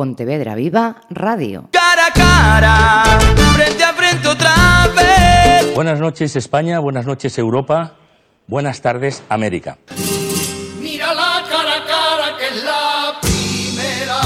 Pontevedra 0.00 0.54
Viva 0.54 1.02
Radio. 1.10 1.68
Cara 1.72 2.06
a 2.06 2.10
cara, 2.10 3.20
frente 3.54 3.84
a 3.84 3.92
frente 3.92 4.28
otra 4.28 4.54
vez. 4.96 5.74
Buenas 5.74 6.00
noches 6.00 6.36
España, 6.36 6.78
buenas 6.78 7.04
noches 7.04 7.36
Europa, 7.36 7.96
buenas 8.46 8.80
tardes 8.80 9.22
América. 9.28 9.76
Mira 10.80 11.12
la 11.12 11.44
cara 11.46 11.74
a 11.74 11.84
cara 11.84 12.38
que 12.38 12.46
es 12.46 12.64
la 12.64 13.20
primera. 13.20 14.20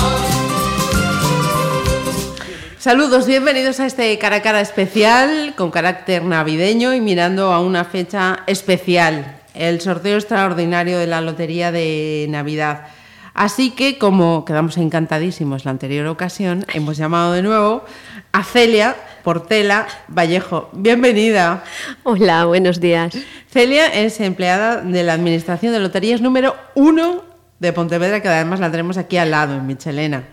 Saludos, 2.79 3.27
bienvenidos 3.27 3.81
a 3.81 3.87
este 3.87 4.17
cara 4.21 4.37
a 4.37 4.43
cara 4.43 4.61
especial 4.61 5.55
con 5.57 5.73
carácter 5.73 6.23
navideño 6.23 6.95
y 6.95 7.01
mirando 7.01 7.53
a 7.53 7.59
una 7.59 7.85
fecha 7.85 8.45
especial, 8.47 9.41
el 9.55 9.81
sorteo 9.81 10.19
extraordinario 10.19 11.01
de 11.01 11.09
la 11.09 11.21
Lotería 11.21 11.73
de 11.73 12.27
Navidad. 12.29 12.87
Así 13.35 13.73
que, 13.73 13.99
como 13.99 14.45
quedamos 14.45 14.77
encantadísimos 14.77 15.65
la 15.65 15.73
anterior 15.73 16.07
ocasión, 16.07 16.65
hemos 16.73 16.97
llamado 16.97 17.33
de 17.33 17.43
nuevo 17.43 17.85
a 18.31 18.45
Celia 18.45 18.95
Portela 19.25 19.89
Vallejo. 20.07 20.71
Bienvenida. 20.73 21.65
Hola, 22.05 22.45
buenos 22.45 22.79
días. 22.79 23.13
Celia 23.51 23.89
es 23.89 24.21
empleada 24.21 24.83
de 24.83 25.03
la 25.03 25.15
Administración 25.15 25.73
de 25.73 25.81
Loterías 25.81 26.21
número 26.21 26.55
uno 26.77 27.25
de 27.59 27.73
Pontevedra, 27.73 28.23
que 28.23 28.29
además 28.29 28.61
la 28.61 28.71
tenemos 28.71 28.99
aquí 28.99 29.17
al 29.17 29.33
lado, 29.33 29.57
en 29.57 29.67
Michelena. 29.67 30.29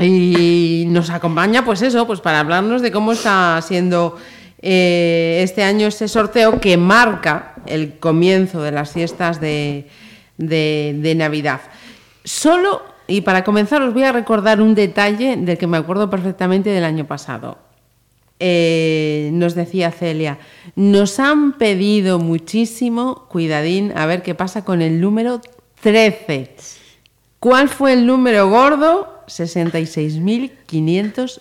Y 0.00 0.86
nos 0.88 1.10
acompaña, 1.10 1.64
pues 1.64 1.80
eso, 1.82 2.08
pues 2.08 2.20
para 2.20 2.40
hablarnos 2.40 2.82
de 2.82 2.90
cómo 2.90 3.12
está 3.12 3.62
siendo 3.62 4.16
eh, 4.62 5.40
este 5.44 5.62
año 5.62 5.86
este 5.86 6.08
sorteo 6.08 6.58
que 6.60 6.76
marca 6.76 7.54
el 7.66 8.00
comienzo 8.00 8.62
de 8.62 8.72
las 8.72 8.90
fiestas 8.90 9.40
de, 9.40 9.88
de, 10.46 10.96
de 10.98 11.14
Navidad. 11.14 11.60
Solo, 12.24 12.82
y 13.06 13.22
para 13.22 13.44
comenzar, 13.44 13.82
os 13.82 13.94
voy 13.94 14.04
a 14.04 14.12
recordar 14.12 14.60
un 14.60 14.74
detalle 14.74 15.36
del 15.36 15.58
que 15.58 15.66
me 15.66 15.76
acuerdo 15.76 16.08
perfectamente 16.08 16.70
del 16.70 16.84
año 16.84 17.06
pasado. 17.06 17.58
Eh, 18.44 19.30
nos 19.32 19.54
decía 19.54 19.92
Celia, 19.92 20.38
nos 20.74 21.20
han 21.20 21.52
pedido 21.58 22.18
muchísimo, 22.18 23.28
cuidadín, 23.28 23.92
a 23.94 24.04
ver 24.06 24.22
qué 24.22 24.34
pasa 24.34 24.64
con 24.64 24.82
el 24.82 25.00
número 25.00 25.40
13. 25.80 26.56
¿Cuál 27.38 27.68
fue 27.68 27.92
el 27.92 28.04
número 28.04 28.48
gordo? 28.48 29.22
66.513. 29.28 31.38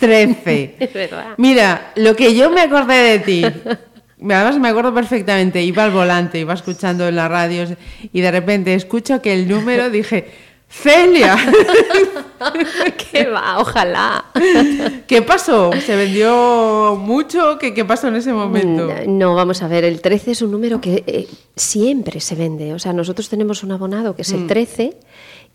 Es 0.80 0.92
verdad. 0.92 1.34
Mira, 1.36 1.92
lo 1.94 2.16
que 2.16 2.34
yo 2.34 2.50
me 2.50 2.62
acordé 2.62 2.96
de 2.96 3.18
ti, 3.20 3.44
además 4.32 4.58
me 4.58 4.68
acuerdo 4.68 4.94
perfectamente, 4.94 5.62
iba 5.62 5.84
al 5.84 5.90
volante, 5.90 6.38
iba 6.38 6.54
escuchando 6.54 7.06
en 7.06 7.16
la 7.16 7.28
radio 7.28 7.64
y 8.12 8.20
de 8.20 8.30
repente 8.30 8.74
escucho 8.74 9.20
que 9.20 9.34
el 9.34 9.48
número 9.48 9.90
dije, 9.90 10.28
Celia, 10.76 11.36
¿Qué 13.12 13.26
va? 13.26 13.58
Ojalá. 13.60 14.24
¿qué 15.06 15.22
pasó? 15.22 15.70
¿Se 15.84 15.96
vendió 15.96 16.98
mucho? 17.00 17.58
¿Qué, 17.58 17.72
qué 17.72 17.84
pasó 17.84 18.08
en 18.08 18.16
ese 18.16 18.32
momento? 18.32 18.88
No, 19.06 19.34
vamos 19.34 19.62
a 19.62 19.68
ver, 19.68 19.84
el 19.84 20.00
13 20.00 20.32
es 20.32 20.42
un 20.42 20.50
número 20.50 20.80
que 20.80 21.04
eh, 21.06 21.28
siempre 21.56 22.20
se 22.20 22.34
vende. 22.34 22.74
O 22.74 22.78
sea, 22.78 22.92
nosotros 22.92 23.28
tenemos 23.28 23.62
un 23.62 23.72
abonado 23.72 24.14
que 24.16 24.22
es 24.22 24.32
Mm. 24.32 24.36
el 24.36 24.46
13 24.48 24.96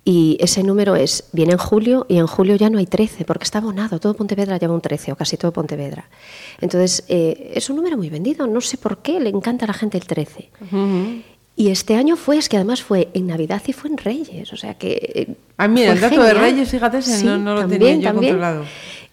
y 0.05 0.37
ese 0.39 0.63
número 0.63 0.95
es, 0.95 1.25
viene 1.33 1.51
en 1.51 1.57
julio 1.59 2.05
y 2.09 2.17
en 2.17 2.25
julio 2.25 2.55
ya 2.55 2.69
no 2.69 2.79
hay 2.79 2.87
13 2.87 3.25
porque 3.25 3.43
está 3.43 3.59
abonado. 3.59 3.99
Todo 3.99 4.13
Pontevedra 4.15 4.57
lleva 4.57 4.73
un 4.73 4.81
13 4.81 5.11
o 5.11 5.15
casi 5.15 5.35
todo 5.37 5.51
Pontevedra. 5.51 6.09
Entonces, 6.61 7.03
eh, 7.09 7.51
es 7.55 7.69
un 7.69 7.75
número 7.75 7.97
muy 7.97 8.09
vendido. 8.09 8.47
No 8.47 8.61
sé 8.61 8.77
por 8.77 8.99
qué 8.99 9.19
le 9.19 9.29
encanta 9.29 9.65
a 9.65 9.67
la 9.67 9.73
gente 9.73 9.97
el 9.97 10.05
13. 10.07 10.49
Y 11.59 11.71
este 11.71 11.95
año 11.95 12.15
fue, 12.15 12.37
es 12.37 12.47
que 12.47 12.55
además 12.55 12.81
fue 12.81 13.09
en 13.13 13.27
Navidad 13.27 13.61
y 13.67 13.73
fue 13.73 13.89
en 13.89 13.97
Reyes, 13.97 14.53
o 14.53 14.55
sea 14.55 14.75
que... 14.75 14.93
eh, 15.13 15.35
Ah, 15.57 15.67
mira, 15.67 15.91
el 15.91 15.99
dato 15.99 16.15
de 16.21 16.27
genial. 16.29 16.37
Reyes, 16.39 16.69
fíjate, 16.69 17.01
Sí, 17.01 17.25
no- 17.25 17.37
no 17.37 17.53
lo 17.55 17.59
tenía 17.67 17.77
también, 17.79 17.99
yo 18.01 18.07
también. 18.07 18.33
controlado. 18.35 18.65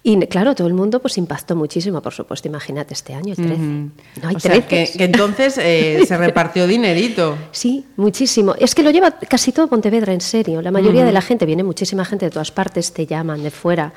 Y 0.04 0.16
claro, 0.28 0.54
todo 0.54 0.68
el 0.68 0.74
mundo 0.74 1.00
pues 1.02 1.18
impactó 1.18 1.56
muchísimo, 1.56 2.00
por 2.00 2.12
supuesto, 2.14 2.46
imagínate 2.46 2.94
este 2.94 3.14
año, 3.14 3.34
el 3.36 3.44
13. 3.44 3.56
No 3.56 3.90
hay 4.28 4.36
o 4.36 4.38
sea, 4.38 4.52
13. 4.52 4.68
que, 4.68 4.96
que 4.96 5.04
entonces 5.06 5.58
eh, 5.58 6.04
se 6.06 6.16
repartió 6.16 6.68
dinerito. 6.68 7.36
Sí, 7.50 7.84
muchísimo. 7.96 8.54
Es 8.56 8.76
que 8.76 8.84
lo 8.84 8.92
lleva 8.92 9.10
casi 9.10 9.50
todo 9.50 9.66
Pontevedra 9.66 10.12
en 10.12 10.20
serio. 10.20 10.62
La 10.62 10.70
mayoría 10.70 11.04
de 11.04 11.10
la 11.10 11.22
gente, 11.22 11.46
viene 11.46 11.64
muchísima 11.64 12.04
gente 12.04 12.26
de 12.26 12.30
todas 12.30 12.52
partes, 12.52 12.92
te 12.92 13.04
llaman 13.06 13.42
de 13.42 13.50
fuera. 13.50 13.92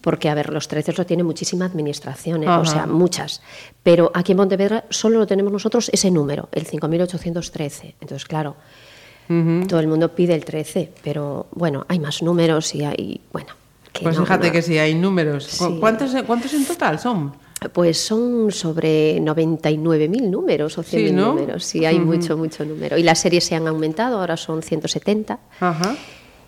Porque, 0.00 0.28
a 0.28 0.34
ver, 0.34 0.50
los 0.52 0.68
13 0.68 0.92
lo 0.96 1.04
tiene 1.06 1.22
muchísima 1.24 1.64
administración, 1.64 2.44
¿eh? 2.44 2.48
O 2.48 2.64
sea, 2.64 2.86
muchas. 2.86 3.42
Pero 3.82 4.10
aquí 4.14 4.32
en 4.32 4.38
Pontevedra 4.38 4.84
solo 4.90 5.18
lo 5.18 5.26
tenemos 5.26 5.52
nosotros 5.52 5.90
ese 5.92 6.10
número, 6.10 6.48
el 6.52 6.66
5.813. 6.66 7.94
Entonces, 8.00 8.24
claro, 8.26 8.56
todo 9.68 9.80
el 9.80 9.88
mundo 9.88 10.14
pide 10.14 10.34
el 10.34 10.44
13, 10.44 10.92
pero 11.02 11.48
bueno, 11.52 11.84
hay 11.88 11.98
más 11.98 12.22
números 12.22 12.74
y 12.76 12.84
hay, 12.84 13.20
bueno... 13.32 13.48
que 13.92 14.02
Pues 14.04 14.16
no, 14.16 14.22
fíjate 14.24 14.46
no. 14.48 14.52
que 14.52 14.62
sí, 14.62 14.78
hay 14.78 14.94
números. 14.94 15.48
¿Cu- 15.58 15.66
Sí. 15.66 15.76
¿Cuántos, 15.80 16.12
¿Cuántos 16.26 16.52
en 16.54 16.64
total 16.66 16.98
son? 17.00 17.32
Pues 17.72 17.98
son 17.98 18.52
sobre 18.52 19.18
99.000 19.20 20.28
números 20.30 20.76
o 20.78 20.82
100.000 20.84 20.86
Sí, 21.08 21.12
¿no? 21.12 21.28
números. 21.34 21.64
Sí, 21.64 21.84
hay 21.84 21.98
mucho, 21.98 22.36
mucho 22.36 22.64
número. 22.64 22.96
Y 22.98 23.02
las 23.02 23.18
series 23.18 23.44
se 23.44 23.54
han 23.56 23.66
aumentado, 23.66 24.20
ahora 24.20 24.36
son 24.36 24.62
170. 24.62 25.38
Ajá. 25.58 25.96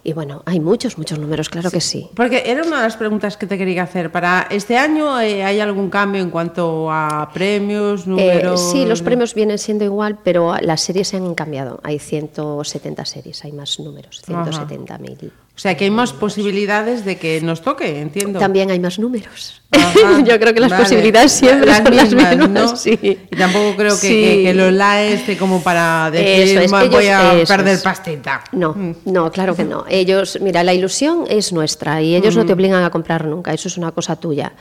Y 0.04 0.12
bueno, 0.12 0.42
hay 0.46 0.60
muchos, 0.60 0.96
muchos 0.96 1.18
números, 1.18 1.48
claro 1.48 1.70
que 1.70 1.80
sí. 1.80 2.08
Porque 2.14 2.42
era 2.46 2.62
una 2.62 2.76
de 2.78 2.82
las 2.84 2.96
preguntas 2.96 3.36
que 3.36 3.46
te 3.46 3.58
quería 3.58 3.82
hacer. 3.82 4.10
¿Para 4.12 4.46
este 4.50 4.76
año 4.78 5.20
eh, 5.20 5.42
hay 5.44 5.60
algún 5.60 5.90
cambio 5.90 6.22
en 6.22 6.30
cuanto 6.30 6.90
a 6.90 7.28
premios, 7.34 8.02
Eh, 8.02 8.08
números? 8.10 8.70
sí, 8.72 8.86
los 8.86 9.02
premios 9.02 9.34
vienen 9.34 9.58
siendo 9.58 9.84
igual, 9.84 10.18
pero 10.22 10.54
las 10.60 10.80
series 10.80 11.08
se 11.08 11.16
han 11.16 11.34
cambiado. 11.34 11.80
Hay 11.82 11.98
170 11.98 13.04
series, 13.04 13.44
hay 13.44 13.52
más 13.52 13.78
números, 13.80 14.22
Ajá. 14.28 14.44
170.000. 14.50 15.30
O 15.58 15.60
sea, 15.60 15.76
que 15.76 15.82
hay 15.86 15.90
más 15.90 16.12
posibilidades 16.12 17.04
de 17.04 17.18
que 17.18 17.40
nos 17.40 17.62
toque, 17.62 18.00
entiendo. 18.00 18.38
También 18.38 18.70
hay 18.70 18.78
más 18.78 19.00
números. 19.00 19.60
Ajá, 19.72 19.90
Yo 20.24 20.38
creo 20.38 20.54
que 20.54 20.60
las 20.60 20.70
vale. 20.70 20.84
posibilidades 20.84 21.32
siempre 21.32 21.66
Las 21.66 21.78
son 21.82 21.96
las 21.96 22.04
mismas, 22.14 22.36
mismas. 22.36 22.50
¿no? 22.70 22.76
sí. 22.76 22.96
Y 23.02 23.14
tampoco 23.36 23.74
creo 23.76 23.90
que, 24.00 24.06
Sí. 24.06 24.08
que, 24.54 25.14
esté 25.14 25.36
como 25.36 25.60
para 25.60 26.12
decir, 26.12 26.58
es, 26.60 26.70
"Ma- 26.70 26.82
ellos- 26.84 26.94
voy 26.94 27.08
a 27.08 27.42
perder 27.44 27.74
es. 27.74 27.82
pastita. 27.82 28.44
No, 28.52 28.72
Mm. 28.72 28.94
no, 29.06 29.32
claro 29.32 29.56
que 29.56 29.64
no. 29.64 29.84
Ellos, 29.88 30.38
mira, 30.40 30.62
la 30.62 30.74
ilusión 30.74 31.24
es 31.28 31.52
nuestra 31.52 32.00
y 32.02 32.14
ellos 32.14 32.36
no 32.36 32.46
te 32.46 32.52
obligan 32.52 32.84
a 32.84 32.90
comprar 32.90 33.26
nunca, 33.26 33.52
eso 33.52 33.66
es 33.66 33.76
una 33.76 33.90
cosa 33.90 34.14
tuya. 34.14 34.52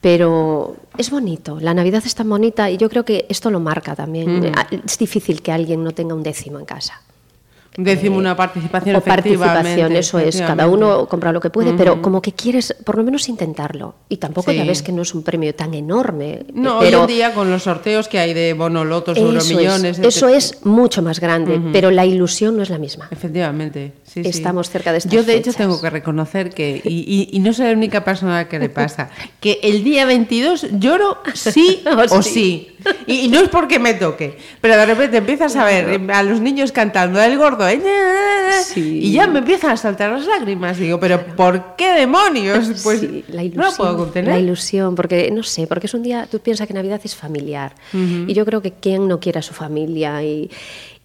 Pero 0.00 0.76
es 0.98 1.10
bonito, 1.10 1.58
la 1.60 1.74
Navidad 1.74 2.02
es 2.04 2.14
tan 2.16 2.28
bonita 2.28 2.68
y 2.70 2.76
yo 2.76 2.88
creo 2.90 3.04
que 3.04 3.26
esto 3.28 3.50
lo 3.52 3.60
marca 3.60 3.94
también. 3.94 4.50
Es 4.84 4.98
difícil 4.98 5.42
que 5.42 5.52
alguien 5.52 5.84
no 5.84 5.92
tenga 5.92 6.14
un 6.14 6.24
décimo 6.24 6.58
en 6.58 6.64
casa. 6.64 7.00
Décimo 7.84 8.16
una 8.18 8.36
participación 8.36 8.96
o 8.96 9.00
participación, 9.00 9.92
eso 9.96 10.18
es. 10.18 10.40
Cada 10.40 10.66
uno 10.66 11.06
compra 11.06 11.32
lo 11.32 11.40
que 11.40 11.50
puede, 11.50 11.72
pero 11.74 12.00
como 12.02 12.20
que 12.22 12.32
quieres 12.32 12.74
por 12.84 12.96
lo 12.96 13.04
menos 13.04 13.28
intentarlo. 13.28 13.94
Y 14.08 14.16
tampoco 14.18 14.52
ya 14.52 14.64
ves 14.64 14.82
que 14.82 14.92
no 14.92 15.02
es 15.02 15.14
un 15.14 15.22
premio 15.22 15.54
tan 15.54 15.74
enorme. 15.74 16.44
No, 16.52 16.78
pero 16.80 16.98
hoy 16.98 17.02
en 17.10 17.16
día 17.16 17.34
con 17.34 17.50
los 17.50 17.62
sorteos 17.64 18.08
que 18.08 18.18
hay 18.18 18.34
de 18.34 18.52
bonolotos, 18.54 19.16
euromillones... 19.18 19.98
es, 19.98 20.06
eso 20.16 20.28
es 20.28 20.64
mucho 20.64 21.02
más 21.02 21.20
grande, 21.20 21.60
pero 21.72 21.90
la 21.90 22.04
ilusión 22.06 22.56
no 22.56 22.62
es 22.62 22.70
la 22.70 22.78
misma. 22.78 23.08
Efectivamente, 23.10 23.92
sí, 24.04 24.22
sí. 24.22 24.28
Estamos 24.28 24.70
cerca 24.70 24.92
de 24.92 24.98
estas 24.98 25.12
Yo, 25.12 25.22
de 25.22 25.36
hecho, 25.36 25.52
tengo 25.52 25.80
que 25.80 25.90
reconocer 25.90 26.50
que, 26.50 26.80
y, 26.84 27.28
y- 27.30 27.36
y 27.36 27.40
no 27.40 27.52
soy 27.52 27.66
la 27.66 27.72
única 27.72 28.04
persona 28.04 28.48
que 28.48 28.58
le 28.58 28.68
pasa, 28.68 29.10
que 29.40 29.58
el 29.62 29.84
día 29.84 30.04
22 30.06 30.66
lloro 30.78 31.18
sí 31.34 31.82
O 32.10 32.22
sí. 32.22 32.30
sí. 32.32 32.66
Y, 33.06 33.20
y 33.26 33.28
no 33.28 33.40
es 33.40 33.48
porque 33.50 33.78
me 33.78 33.92
toque, 33.94 34.38
pero 34.60 34.74
de 34.76 34.86
repente 34.86 35.18
empiezas 35.18 35.54
a 35.56 35.64
ver 35.64 36.00
a 36.10 36.22
los 36.22 36.40
niños 36.40 36.72
cantando 36.72 37.20
el 37.22 37.36
gordo 37.36 37.68
¿eh? 37.74 38.50
Sí. 38.64 39.00
y 39.02 39.12
ya 39.12 39.26
me 39.26 39.38
empiezan 39.40 39.70
a 39.72 39.76
saltar 39.76 40.10
las 40.10 40.26
lágrimas. 40.26 40.78
Digo, 40.78 40.98
pero 40.98 41.24
¿por 41.36 41.76
qué 41.76 41.92
demonios? 41.92 42.68
Pues 42.82 43.00
Sí, 43.00 43.24
la 43.28 43.42
no 43.42 43.46
ilusión, 43.46 43.64
lo 43.64 43.76
puedo 43.76 43.96
contener. 43.96 44.34
La 44.34 44.38
ilusión, 44.38 44.94
porque 44.94 45.30
no 45.30 45.42
sé, 45.42 45.66
porque 45.66 45.86
es 45.86 45.94
un 45.94 46.02
día, 46.02 46.26
tú 46.30 46.40
piensas 46.40 46.66
que 46.66 46.74
Navidad 46.74 47.00
es 47.04 47.14
familiar. 47.14 47.74
Y 47.92 48.32
yo 48.32 48.44
creo 48.44 48.62
que 48.62 48.72
quién 48.72 49.08
no 49.08 49.20
quiere 49.20 49.38
a 49.38 49.42
su 49.42 49.54
familia 49.54 50.22
y, 50.22 50.50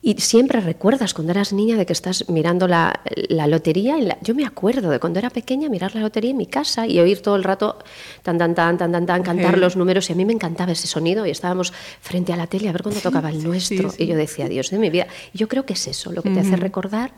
y 0.08 0.14
siempre 0.22 0.60
recuerdas 0.62 1.16
cuando 1.16 1.32
eras 1.32 1.52
niña 1.52 1.78
de 1.78 1.86
que 1.88 1.94
estás 1.94 2.30
mirando 2.30 2.68
la, 2.68 3.02
la 3.28 3.48
lotería. 3.48 3.98
en 3.98 4.08
la- 4.10 4.18
yo 4.22 4.36
me 4.36 4.46
acuerdo 4.46 4.92
de 4.92 5.00
cuando 5.00 5.18
era 5.18 5.32
pequeña 5.32 5.68
mirar 5.68 5.96
la 5.96 6.02
lotería 6.02 6.30
en 6.30 6.38
mi 6.38 6.46
casa 6.46 6.86
y 6.86 7.00
oír 7.00 7.24
todo 7.24 7.36
el 7.36 7.44
rato 7.44 7.80
tan, 8.22 8.38
tan, 8.38 8.54
tan, 8.54 8.78
tan, 8.78 8.92
tan, 8.92 9.06
tan, 9.08 9.24
cantar 9.24 9.56
Sí. 9.56 9.60
los 9.60 9.76
números. 9.76 10.08
Y 10.10 10.14
a 10.14 10.16
mí 10.16 10.24
me 10.24 10.34
encantaba 10.34 10.72
ese 10.74 10.86
sonido 10.86 11.26
y 11.26 11.32
estábamos 11.32 11.74
frente 12.02 12.32
a 12.34 12.38
la 12.38 12.46
tele 12.46 12.70
a 12.70 12.72
ver 12.72 12.84
cuándo 12.84 13.02
tocaba 13.02 13.30
el 13.32 13.44
nuestro. 13.44 13.92
Y 13.98 14.06
yo 14.06 14.16
decía, 14.16 14.48
Dios 14.48 14.70
de 14.70 14.78
mi 14.78 14.92
vida. 14.92 15.08
Y 15.34 15.40
yo 15.40 15.48
creo 15.48 15.66
que 15.66 15.74
es 15.74 15.88
eso 15.88 16.12
lo 16.12 16.22
que 16.22 16.30
te 16.30 16.40
hace 16.42 16.56
recordar, 16.56 17.12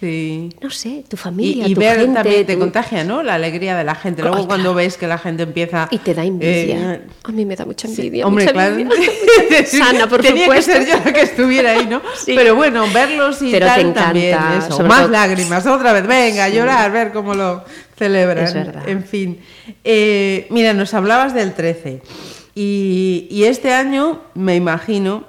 Sí. 0.00 0.48
no 0.60 0.70
sé, 0.70 1.04
tu 1.06 1.16
Y, 1.16 1.18
familia, 1.18 1.68
y 1.68 1.74
tu 1.74 1.80
ver 1.80 1.98
gente. 2.00 2.14
también 2.14 2.46
te 2.46 2.54
tu- 2.54 2.58
contagia, 2.60 3.04
¿no? 3.04 3.22
La 3.22 3.34
alegría 3.34 3.76
de 3.76 3.84
la 3.84 3.94
gente. 3.94 4.22
Luego 4.22 4.46
cuando 4.46 4.72
ves 4.74 4.96
que 4.96 5.06
la 5.06 5.18
gente 5.18 5.42
empieza... 5.42 5.86
Y 5.90 5.98
te 5.98 6.14
da 6.14 6.24
envidia. 6.24 6.94
eh, 6.94 7.00
a 7.22 7.30
mí 7.30 7.44
me 7.44 7.54
da 7.54 7.66
mucha 7.66 7.86
envidia. 7.86 8.26
Hombre, 8.26 8.44
mucha 8.44 8.52
claro. 8.54 8.78
envidia. 8.78 9.66
Sana, 9.66 10.08
por 10.08 10.22
Tenía 10.22 10.44
supuesto. 10.44 10.72
que 10.72 10.86
ser 10.86 10.88
yo 10.98 11.04
la 11.04 11.12
que 11.12 11.20
estuviera 11.20 11.70
ahí, 11.72 11.86
¿no? 11.86 12.00
Sí. 12.24 12.32
Pero 12.34 12.56
bueno, 12.56 12.86
verlos 12.92 13.42
y 13.42 13.50
Pero 13.52 13.66
te 13.66 13.70
tal 13.72 13.80
encanta, 13.80 14.04
también 14.04 14.38
eso. 14.58 14.82
Más 14.84 15.00
todo- 15.02 15.08
lágrimas, 15.10 15.66
otra 15.66 15.92
vez, 15.92 16.06
venga, 16.06 16.44
a 16.44 16.48
llorar, 16.48 16.90
ver 16.90 17.12
cómo 17.12 17.34
lo 17.34 17.62
celebran. 17.96 18.44
Es 18.44 18.54
verdad. 18.54 18.88
En 18.88 19.04
fin. 19.04 19.38
Eh, 19.84 20.46
mira, 20.50 20.72
nos 20.72 20.94
hablabas 20.94 21.34
del 21.34 21.52
13. 21.52 22.00
Y, 22.54 23.28
y 23.30 23.44
este 23.44 23.72
año, 23.72 24.20
me 24.34 24.56
imagino, 24.56 25.24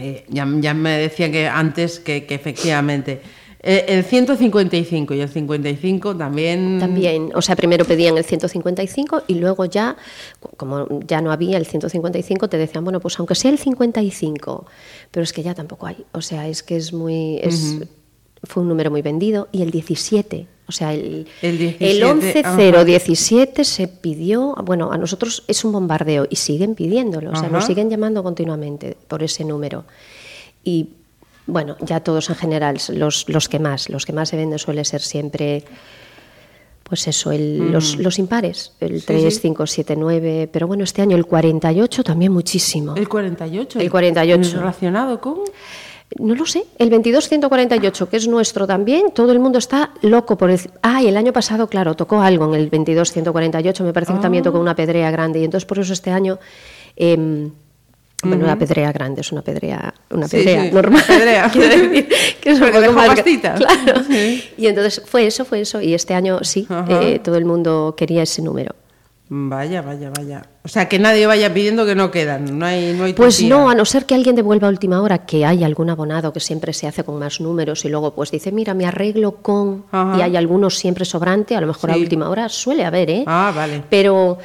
eh, 0.00 0.24
ya, 0.28 0.46
ya 0.60 0.72
me 0.72 0.92
decían 0.98 1.32
que 1.32 1.48
antes 1.48 1.98
que, 1.98 2.24
que 2.26 2.34
efectivamente 2.34 3.20
Eh, 3.62 3.84
el 3.88 4.04
155 4.04 5.14
y 5.14 5.20
el 5.20 5.28
55 5.28 6.16
también. 6.16 6.78
También, 6.80 7.30
o 7.34 7.40
sea, 7.40 7.54
primero 7.54 7.84
pedían 7.84 8.18
el 8.18 8.24
155 8.24 9.22
y 9.28 9.36
luego 9.36 9.66
ya, 9.66 9.96
como 10.56 11.00
ya 11.06 11.20
no 11.20 11.30
había 11.30 11.58
el 11.58 11.66
155, 11.66 12.48
te 12.48 12.58
decían, 12.58 12.82
bueno, 12.82 12.98
pues 12.98 13.18
aunque 13.18 13.36
sea 13.36 13.52
el 13.52 13.58
55, 13.58 14.66
pero 15.10 15.22
es 15.22 15.32
que 15.32 15.42
ya 15.42 15.54
tampoco 15.54 15.86
hay. 15.86 16.04
O 16.12 16.20
sea, 16.20 16.48
es 16.48 16.62
que 16.62 16.76
es 16.76 16.92
muy. 16.92 17.38
Es, 17.40 17.78
Fue 18.42 18.64
un 18.64 18.68
número 18.68 18.90
muy 18.90 19.02
vendido. 19.02 19.48
Y 19.52 19.62
el 19.62 19.70
17, 19.70 20.48
o 20.66 20.72
sea, 20.72 20.92
el, 20.92 21.28
El 21.40 21.58
17, 21.58 21.90
el 21.90 22.02
ajá. 22.44 22.56
11017 22.56 23.64
se 23.64 23.86
pidió, 23.86 24.56
bueno, 24.64 24.90
a 24.90 24.98
nosotros 24.98 25.44
es 25.46 25.64
un 25.64 25.70
bombardeo 25.70 26.26
y 26.28 26.34
siguen 26.34 26.74
pidiéndolo, 26.74 27.30
o 27.30 27.36
sea, 27.36 27.48
nos 27.48 27.66
siguen 27.66 27.90
llamando 27.90 28.24
continuamente 28.24 28.96
por 29.06 29.22
ese 29.22 29.44
número. 29.44 29.84
Y 30.64 30.88
bueno, 31.46 31.76
ya 31.80 32.00
todos 32.00 32.28
en 32.30 32.36
general, 32.36 32.78
los, 32.94 33.28
los 33.28 33.48
que 33.48 33.58
más, 33.58 33.88
los 33.88 34.06
que 34.06 34.12
más 34.12 34.28
se 34.28 34.36
venden 34.36 34.58
suele 34.58 34.84
ser 34.84 35.00
siempre, 35.00 35.64
pues 36.84 37.08
eso, 37.08 37.32
el- 37.32 37.72
los, 37.72 37.96
los 37.96 38.18
impares, 38.18 38.72
el 38.80 38.94
Mm. 38.94 38.98
Sí, 38.98 39.04
3, 39.06 39.34
sí. 39.34 39.40
5, 39.42 39.66
7, 39.66 39.96
9, 39.96 40.48
pero 40.52 40.66
bueno, 40.66 40.84
este 40.84 41.02
año 41.02 41.16
el 41.16 41.26
48 41.26 42.04
también 42.04 42.32
muchísimo. 42.32 42.94
El 42.96 43.08
48. 43.08 43.80
El 43.80 43.90
48. 43.90 44.58
¿Relacionado 44.58 45.20
con? 45.20 45.38
No 46.18 46.34
lo 46.34 46.44
sé, 46.44 46.64
el 46.78 46.90
22-148, 46.90 48.06
que 48.06 48.18
es 48.18 48.28
nuestro 48.28 48.66
también, 48.66 49.12
todo 49.14 49.32
el 49.32 49.38
mundo 49.40 49.58
está 49.58 49.92
loco 50.02 50.36
por 50.36 50.50
el... 50.50 50.60
Ah, 50.82 51.02
y 51.02 51.06
el 51.08 51.16
año 51.16 51.32
pasado, 51.32 51.68
claro, 51.68 51.94
tocó 51.94 52.20
algo 52.20 52.54
en 52.54 52.60
el 52.60 52.70
22-148, 52.70 53.82
me 53.82 53.94
parece 53.94 54.12
que 54.12 54.18
también 54.18 54.44
tocó 54.44 54.60
una 54.60 54.76
pedrea 54.76 55.10
grande, 55.10 55.40
y 55.40 55.44
entonces 55.44 55.64
por 55.64 55.78
eso 55.78 55.94
este 55.94 56.10
año... 56.10 56.38
em, 56.96 57.50
bueno, 58.22 58.44
una 58.44 58.58
pedrea 58.58 58.92
grande, 58.92 59.20
es 59.20 59.32
una 59.32 59.42
pedrea, 59.42 59.92
una 60.10 60.28
pedrea 60.28 60.64
sí, 60.64 60.70
normal. 60.70 61.02
pedrea. 61.06 61.48
quiero 61.52 61.68
decir, 61.68 62.08
que 62.40 62.50
es 62.50 62.60
un 62.60 62.70
poco 62.70 62.92
más. 62.92 63.20
Claro. 63.22 64.02
Sí. 64.08 64.44
Y 64.56 64.66
entonces 64.66 65.02
fue 65.04 65.26
eso, 65.26 65.44
fue 65.44 65.60
eso. 65.60 65.80
Y 65.80 65.94
este 65.94 66.14
año 66.14 66.40
sí, 66.42 66.66
eh, 66.88 67.20
todo 67.22 67.36
el 67.36 67.44
mundo 67.44 67.94
quería 67.96 68.22
ese 68.22 68.42
número. 68.42 68.74
Vaya, 69.34 69.80
vaya, 69.80 70.10
vaya. 70.14 70.42
O 70.62 70.68
sea, 70.68 70.88
que 70.88 70.98
nadie 70.98 71.26
vaya 71.26 71.54
pidiendo 71.54 71.86
que 71.86 71.94
no 71.94 72.10
quedan. 72.10 72.58
No 72.58 72.66
hay, 72.66 72.92
no 72.92 73.04
hay 73.04 73.14
Pues 73.14 73.36
tutía. 73.36 73.48
no, 73.48 73.70
a 73.70 73.74
no 73.74 73.86
ser 73.86 74.04
que 74.04 74.14
alguien 74.14 74.36
devuelva 74.36 74.68
a 74.68 74.70
última 74.70 75.00
hora, 75.00 75.24
que 75.24 75.46
hay 75.46 75.64
algún 75.64 75.88
abonado 75.88 76.34
que 76.34 76.40
siempre 76.40 76.74
se 76.74 76.86
hace 76.86 77.02
con 77.02 77.18
más 77.18 77.40
números 77.40 77.84
y 77.86 77.88
luego 77.88 78.14
pues 78.14 78.30
dice, 78.30 78.52
mira, 78.52 78.74
me 78.74 78.84
arreglo 78.84 79.36
con... 79.36 79.86
Ajá. 79.90 80.18
Y 80.18 80.22
hay 80.22 80.36
algunos 80.36 80.76
siempre 80.76 81.06
sobrante, 81.06 81.56
a 81.56 81.62
lo 81.62 81.66
mejor 81.66 81.90
a 81.92 81.96
última 81.96 82.28
hora 82.28 82.50
suele 82.50 82.84
haber, 82.84 83.08
¿eh? 83.08 83.24
Ah, 83.26 83.52
vale. 83.56 83.82
Pero, 83.88 84.36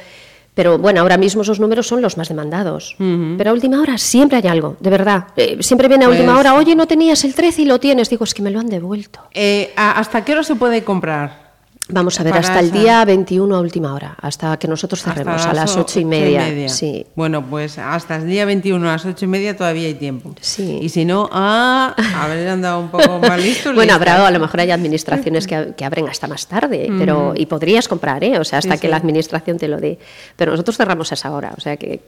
pero 0.58 0.76
bueno, 0.76 1.02
ahora 1.02 1.16
mismo 1.16 1.42
esos 1.42 1.60
números 1.60 1.86
son 1.86 2.02
los 2.02 2.16
más 2.16 2.26
demandados. 2.30 2.96
Pero 2.98 3.50
a 3.50 3.52
última 3.52 3.80
hora 3.80 3.96
siempre 3.96 4.38
hay 4.38 4.48
algo, 4.48 4.76
de 4.80 4.90
verdad. 4.90 5.28
Eh, 5.36 5.58
siempre 5.60 5.86
viene 5.86 6.04
a 6.04 6.08
última 6.08 6.32
Pues- 6.32 6.40
hora, 6.40 6.54
oye, 6.56 6.74
no 6.74 6.88
tenías 6.88 7.22
el 7.22 7.32
13 7.32 7.62
y 7.62 7.64
lo 7.64 7.78
tienes. 7.78 8.10
Digo, 8.10 8.24
es 8.24 8.34
que 8.34 8.42
me 8.42 8.50
lo 8.50 8.58
han 8.58 8.66
devuelto. 8.68 9.20
Eh, 9.34 9.72
¿a- 9.76 10.00
¿Hasta 10.00 10.24
qué 10.24 10.32
hora 10.32 10.42
se 10.42 10.56
puede 10.56 10.82
comprar? 10.82 11.47
Vamos 11.90 12.20
a 12.20 12.22
ver, 12.22 12.34
hasta 12.34 12.60
el 12.60 12.70
día 12.70 13.02
21 13.06 13.56
a 13.56 13.60
última 13.60 13.94
hora, 13.94 14.14
hasta 14.20 14.58
que 14.58 14.68
nosotros 14.68 15.02
cerremos, 15.02 15.36
Hasta 15.36 15.50
a 15.50 15.54
las 15.54 15.74
ocho 15.76 15.98
y 15.98 16.04
media. 16.04 16.68
Sí. 16.68 17.06
Bueno, 17.14 17.42
pues 17.46 17.78
hasta 17.78 18.16
el 18.16 18.26
día 18.28 18.44
21 18.44 18.86
a 18.88 18.92
las 18.92 19.06
ocho 19.06 19.24
y 19.24 19.28
media 19.28 19.56
todavía 19.56 19.86
hay 19.86 19.94
tiempo. 19.94 20.34
Sí. 20.40 20.80
Y 20.82 20.90
si 20.90 21.06
no, 21.06 21.30
ah, 21.32 21.94
haber 22.20 22.46
andado 22.48 22.80
un 22.80 22.90
poco 22.90 23.18
más 23.20 23.42
listos. 23.42 23.74
Bueno, 23.78 23.94
habrá, 23.94 24.26
a 24.26 24.30
lo 24.30 24.38
mejor 24.38 24.60
hay 24.60 24.70
administraciones 24.70 25.46
que, 25.46 25.72
que 25.76 25.84
abren 25.84 26.08
hasta 26.08 26.26
más 26.26 26.46
tarde, 26.46 26.90
pero 26.98 27.32
y 27.34 27.46
podrías 27.46 27.88
comprar, 27.88 28.22
¿eh? 28.22 28.38
O 28.38 28.44
sea, 28.44 28.58
hasta 28.58 28.74
Sí, 28.74 28.80
que 28.80 28.86
sí. 28.88 28.90
la 28.90 28.96
administración 28.98 29.56
te 29.58 29.68
lo 29.68 29.78
dé. 29.78 29.98
Pero 30.36 30.50
nosotros 30.52 30.76
cerramos 30.76 31.10
a 31.12 31.14
esa 31.14 31.30
hora, 31.30 31.52
o 31.56 31.60
sea 31.60 31.76
que 31.78 32.00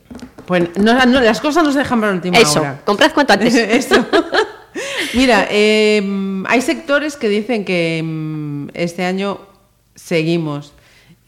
Pues 0.47 0.77
no, 0.79 1.07
no, 1.07 1.21
las 1.21 1.41
cosas 1.41 1.65
no 1.65 1.73
se 1.73 1.79
dejan 1.79 2.01
para 2.01 2.13
última 2.13 2.39
eso, 2.39 2.61
hora. 2.61 2.81
comprad 2.85 3.13
cuanto 3.13 3.33
antes. 3.33 3.55
Eso. 3.81 4.05
Mira, 5.15 5.47
eh, 5.51 6.03
hay 6.47 6.61
sectores 6.61 7.17
que 7.17 7.29
dicen 7.29 7.65
que 7.65 8.03
mm, 8.05 8.69
este 8.75 9.05
año 9.05 9.39
seguimos 10.05 10.73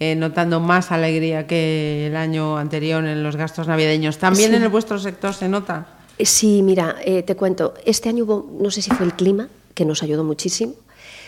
eh, 0.00 0.14
notando 0.16 0.58
más 0.60 0.90
alegría 0.90 1.46
que 1.46 2.06
el 2.08 2.16
año 2.16 2.56
anterior 2.56 3.04
en 3.04 3.22
los 3.22 3.36
gastos 3.36 3.68
navideños. 3.68 4.18
¿También 4.18 4.50
Sí. 4.50 4.56
en 4.56 4.62
el 4.62 4.68
vuestro 4.68 4.98
sector 4.98 5.32
se 5.34 5.48
nota? 5.48 5.86
Sí, 6.18 6.62
mira, 6.62 6.96
eh, 7.04 7.22
te 7.22 7.36
cuento, 7.36 7.74
este 7.84 8.08
año 8.08 8.24
hubo, 8.24 8.50
no 8.60 8.70
sé 8.70 8.82
si 8.82 8.90
fue 8.90 9.06
el 9.06 9.14
clima, 9.14 9.48
que 9.74 9.84
nos 9.84 10.02
ayudó 10.02 10.24
muchísimo, 10.24 10.74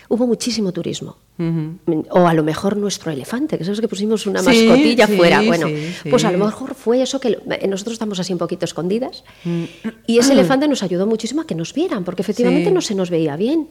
hubo 0.08 0.26
muchísimo 0.26 0.72
turismo. 0.72 1.16
O 2.10 2.28
a 2.28 2.34
lo 2.34 2.44
mejor 2.44 2.76
nuestro 2.76 3.10
elefante, 3.10 3.58
que 3.58 3.64
sabes 3.64 3.80
que 3.80 3.88
pusimos 3.88 4.26
una 4.26 4.40
Sí, 4.40 4.46
mascotilla 4.68 5.06
sí, 5.08 5.16
fuera. 5.16 5.42
Bueno, 5.42 5.66
sí, 5.66 6.10
pues 6.10 6.24
a 6.24 6.30
lo 6.30 6.38
mejor 6.44 6.74
fue 6.76 7.02
eso 7.02 7.18
que 7.18 7.28
eh, 7.50 7.66
nosotros 7.68 7.94
estamos 7.94 8.20
así 8.20 8.32
un 8.32 8.38
poquito 8.38 8.64
escondidas. 8.64 9.24
Mm. 9.44 9.64
Y 10.06 10.18
ese 10.18 10.32
elefante 10.38 10.68
nos 10.68 10.82
ayudó 10.84 11.06
muchísimo 11.06 11.40
a 11.42 11.46
que 11.46 11.54
nos 11.56 11.72
vieran, 11.74 12.04
porque 12.04 12.22
efectivamente 12.22 12.70
no 12.70 12.80
se 12.80 12.94
nos 12.94 13.10
veía 13.10 13.36
bien. 13.36 13.68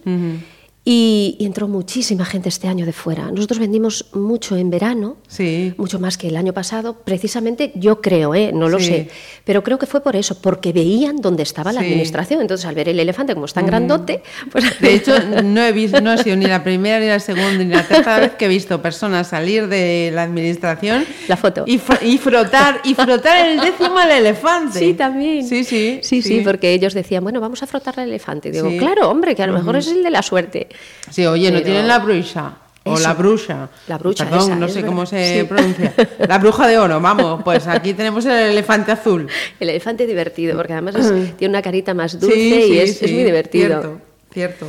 Y, 0.85 1.37
y 1.39 1.45
entró 1.45 1.69
muchísima 1.69 2.25
gente 2.25 2.49
este 2.49 2.67
año 2.67 2.85
de 2.85 2.91
fuera. 2.91 3.31
Nosotros 3.31 3.57
vendimos 3.57 4.07
mucho 4.13 4.57
en 4.57 4.69
verano, 4.69 5.15
Sí. 5.29 5.73
mucho 5.77 5.97
más 5.97 6.17
que 6.17 6.27
el 6.27 6.35
año 6.35 6.51
pasado. 6.51 6.97
Precisamente, 7.05 7.71
yo 7.75 8.01
creo, 8.01 8.35
¿eh? 8.35 8.51
no 8.53 8.67
lo 8.67 8.79
Sí. 8.79 8.85
sé, 8.87 9.09
pero 9.45 9.63
creo 9.63 9.79
que 9.79 9.85
fue 9.85 10.01
por 10.03 10.17
eso, 10.17 10.41
porque 10.41 10.73
veían 10.73 11.21
dónde 11.21 11.43
estaba 11.43 11.71
la 11.71 11.79
administración. 11.79 12.41
Entonces, 12.41 12.65
al 12.65 12.75
ver 12.75 12.89
el 12.89 12.99
elefante 12.99 13.33
como 13.33 13.45
es 13.45 13.53
tan 13.53 13.65
grandote, 13.65 14.23
pues 14.51 14.77
De 14.81 14.93
hecho, 14.95 15.13
no 15.43 15.61
he 15.63 15.71
visto, 15.71 16.01
no 16.01 16.11
he 16.13 16.17
sido 16.17 16.35
ni 16.35 16.47
la 16.47 16.61
primera, 16.65 16.99
ni 16.99 17.07
la 17.07 17.21
segunda, 17.21 17.63
ni 17.63 17.73
la 17.73 17.87
tercera 17.87 18.19
vez 18.19 18.31
que 18.33 18.45
he 18.45 18.49
visto 18.49 18.81
personas 18.81 19.27
salir 19.29 19.69
de 19.69 20.11
la 20.13 20.23
administración 20.23 21.05
La 21.29 21.37
foto. 21.37 21.63
y, 21.65 21.79
fr- 21.79 22.03
y 22.05 22.17
frotar 22.17 22.81
y 22.83 22.93
frotar 22.93 23.45
el 23.47 23.61
décimo 23.61 23.97
al 23.99 24.11
elefante. 24.11 24.79
Sí, 24.79 24.93
también. 24.95 25.47
Sí, 25.47 25.63
sí, 25.63 25.99
Sí, 26.03 26.21
sí, 26.21 26.41
porque 26.43 26.73
ellos 26.73 26.93
decían, 26.93 27.23
bueno, 27.23 27.39
vamos 27.39 27.63
a 27.63 27.67
frotar 27.67 27.97
al 28.01 28.09
elefante. 28.09 28.51
Digo, 28.51 28.69
claro, 28.77 29.09
hombre, 29.09 29.33
que 29.33 29.43
a 29.43 29.47
lo 29.47 29.53
mejor 29.53 29.77
es 29.77 29.87
el 29.87 30.03
de 30.03 30.09
la 30.11 30.21
suerte. 30.21 30.67
Sí, 31.09 31.25
oye, 31.25 31.51
no 31.51 31.61
tienen 31.61 31.87
la 31.87 31.99
bruja. 31.99 32.57
O 32.85 32.95
Eso. 32.95 33.03
la 33.03 33.13
bruja. 33.13 33.69
La 33.87 33.97
bruja, 33.97 34.25
Perdón, 34.25 34.41
esa, 34.41 34.55
no 34.57 34.67
sé 34.67 34.83
cómo 34.85 35.05
se 35.05 35.39
Sí. 35.39 35.45
pronuncia. 35.47 35.93
La 36.27 36.37
bruja 36.37 36.67
de 36.67 36.77
oro, 36.77 36.99
vamos. 36.99 37.41
Pues 37.41 37.65
aquí 37.65 37.93
tenemos 37.93 38.25
el 38.25 38.33
elefante 38.51 38.91
azul. 38.91 39.25
El 39.57 39.69
elefante 39.69 40.05
divertido, 40.05 40.57
porque 40.57 40.73
además 40.73 40.95
es- 40.95 41.37
tiene 41.37 41.53
una 41.53 41.61
carita 41.61 41.93
más 41.93 42.19
dulce 42.19 42.35
Sí, 42.35 42.73
y 42.73 42.79
es, 42.79 43.01
muy 43.03 43.23
divertido. 43.23 43.69
Cierto, 43.79 44.01
cierto. 44.33 44.67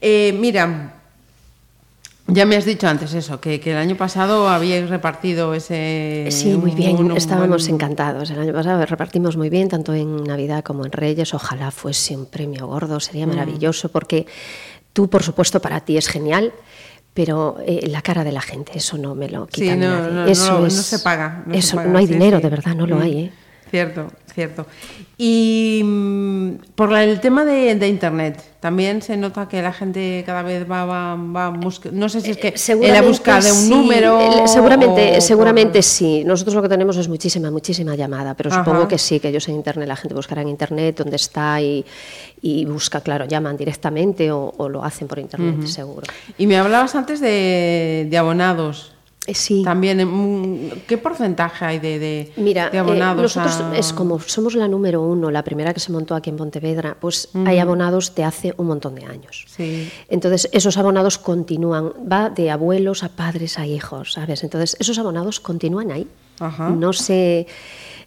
Eh, 0.00 0.32
mira, 0.38 0.94
ya 2.28 2.46
me 2.46 2.54
has 2.54 2.64
dicho 2.64 2.86
antes 2.86 3.12
eso, 3.14 3.40
que, 3.40 3.58
que 3.58 3.72
el 3.72 3.78
año 3.78 3.96
pasado 3.96 4.48
habíais 4.48 4.88
repartido 4.88 5.52
ese... 5.52 6.28
Sí, 6.30 6.50
muy 6.50 6.70
bien, 6.70 6.94
un- 6.98 7.10
un 7.10 7.16
estábamos 7.16 7.66
encantados. 7.66 8.30
El 8.30 8.38
año 8.38 8.52
pasado 8.52 8.86
repartimos 8.86 9.36
muy 9.36 9.50
bien, 9.50 9.68
tanto 9.68 9.92
en 9.92 10.22
Navidad 10.22 10.62
como 10.62 10.84
en 10.86 10.92
Reyes. 10.92 11.34
Ojalá 11.34 11.72
fuese 11.72 12.16
un 12.16 12.26
premio 12.26 12.68
gordo, 12.68 13.00
sería 13.00 13.26
Mm. 13.26 13.30
maravilloso, 13.30 13.88
porque 13.88 14.26
tú, 14.92 15.08
por 15.08 15.22
supuesto, 15.22 15.60
para 15.60 15.80
ti 15.80 15.96
es 15.96 16.08
genial, 16.08 16.52
pero 17.14 17.56
eh, 17.66 17.86
la 17.88 18.02
cara 18.02 18.22
de 18.24 18.32
la 18.32 18.40
gente, 18.40 18.72
eso 18.76 18.96
no 18.98 19.14
me 19.14 19.28
lo 19.28 19.46
quita 19.46 19.72
Sí, 19.72 19.78
no, 19.78 19.88
nadie. 20.00 20.12
no, 20.14 20.26
eso 20.26 20.52
no, 20.54 20.60
no 20.60 20.66
es- 20.66 20.74
se 20.74 20.98
paga. 21.00 21.42
No, 21.46 21.54
se 21.54 21.58
eso, 21.60 21.76
paga, 21.76 21.90
no 21.90 21.98
hay 21.98 22.06
sí, 22.06 22.12
dinero, 22.14 22.36
sí. 22.38 22.42
de 22.42 22.48
verdad, 22.50 22.74
no 22.74 22.86
lo 22.86 22.96
Mm, 22.96 23.02
hay. 23.02 23.18
¿eh? 23.18 23.32
Cierto, 23.70 24.10
cierto. 24.34 24.66
Y 25.16 25.82
mm, 25.84 26.29
por 26.74 26.92
el 26.96 27.20
tema 27.20 27.44
de, 27.44 27.74
de 27.74 27.88
Internet, 27.88 28.42
también 28.60 29.00
se 29.02 29.16
nota 29.16 29.48
que 29.48 29.62
la 29.62 29.72
gente 29.72 30.22
cada 30.26 30.42
vez 30.42 30.70
va, 30.70 30.84
va, 30.84 31.14
va 31.16 31.46
a 31.46 31.48
buscar, 31.50 31.92
no 31.92 32.08
sé 32.08 32.20
si 32.20 32.30
es 32.32 32.36
que 32.36 32.54
en 32.72 32.92
la 32.92 33.02
busca 33.02 33.40
de 33.40 33.50
un 33.52 33.58
sí, 33.58 33.70
número. 33.70 34.20
eh, 34.20 34.48
Seguramente, 34.48 35.16
o 35.16 35.20
seguramente 35.20 35.78
por- 35.78 35.82
sí. 35.82 36.22
Nosotros 36.24 36.54
lo 36.54 36.62
que 36.62 36.68
tenemos 36.68 36.96
es 36.96 37.08
muchísima, 37.08 37.50
muchísima 37.50 37.94
llamada, 37.94 38.34
pero 38.34 38.50
Ajá. 38.50 38.64
supongo 38.64 38.86
que 38.86 38.98
sí, 38.98 39.18
que 39.20 39.28
ellos 39.28 39.48
en 39.48 39.54
Internet, 39.56 39.88
la 39.88 39.96
gente 39.96 40.14
buscará 40.14 40.42
en 40.42 40.48
Internet 40.48 40.96
dónde 40.98 41.16
está 41.16 41.60
y, 41.60 41.84
y 42.42 42.64
busca, 42.66 43.00
claro, 43.00 43.24
llaman 43.26 43.56
directamente 43.56 44.30
o, 44.30 44.52
o 44.56 44.68
lo 44.68 44.84
hacen 44.84 45.08
por 45.08 45.18
Internet, 45.18 45.66
seguro. 45.66 46.06
Y 46.38 46.46
me 46.46 46.58
hablabas 46.58 46.94
antes 46.94 47.20
de, 47.20 48.06
de 48.10 48.18
abonados. 48.18 48.92
Eh, 49.26 49.34
Sí. 49.34 49.62
También, 49.62 49.98
mm, 50.06 50.70
¿qué 50.88 50.96
porcentaje 50.98 51.64
hay 51.64 51.78
de, 51.78 51.98
de, 51.98 52.32
Mira, 52.36 52.70
de 52.70 52.78
eh, 52.78 52.80
abonados? 52.80 53.36
nosotros 53.36 53.60
a- 53.60 53.76
es 53.78 53.92
como 53.92 54.18
somos 54.18 54.54
la 54.54 54.66
número 54.66 55.02
uno, 55.02 55.30
la 55.30 55.44
primera 55.44 55.74
que 55.74 55.80
se 55.80 55.92
montó 55.92 56.14
aquí 56.14 56.30
en 56.30 56.36
Pontevedra, 56.36 56.96
pues 56.98 57.28
hay 57.46 57.58
abonados 57.58 58.14
de 58.14 58.24
hace 58.24 58.54
un 58.56 58.66
montón 58.68 58.94
de 58.94 59.04
años. 59.04 59.44
Sí. 59.54 59.90
Entonces, 60.08 60.48
esos 60.52 60.76
abonados 60.78 61.18
continúan, 61.18 61.92
va 62.10 62.30
de 62.30 62.50
abuelos 62.50 63.04
a 63.04 63.10
padres 63.10 63.58
a 63.58 63.66
hijos, 63.66 64.14
¿sabes? 64.14 64.42
Entonces, 64.42 64.76
esos 64.80 64.98
abonados 64.98 65.38
continúan 65.38 65.92
ahí. 65.92 66.08
Ajá. 66.40 66.70
No 66.70 66.92
se, 66.94 67.46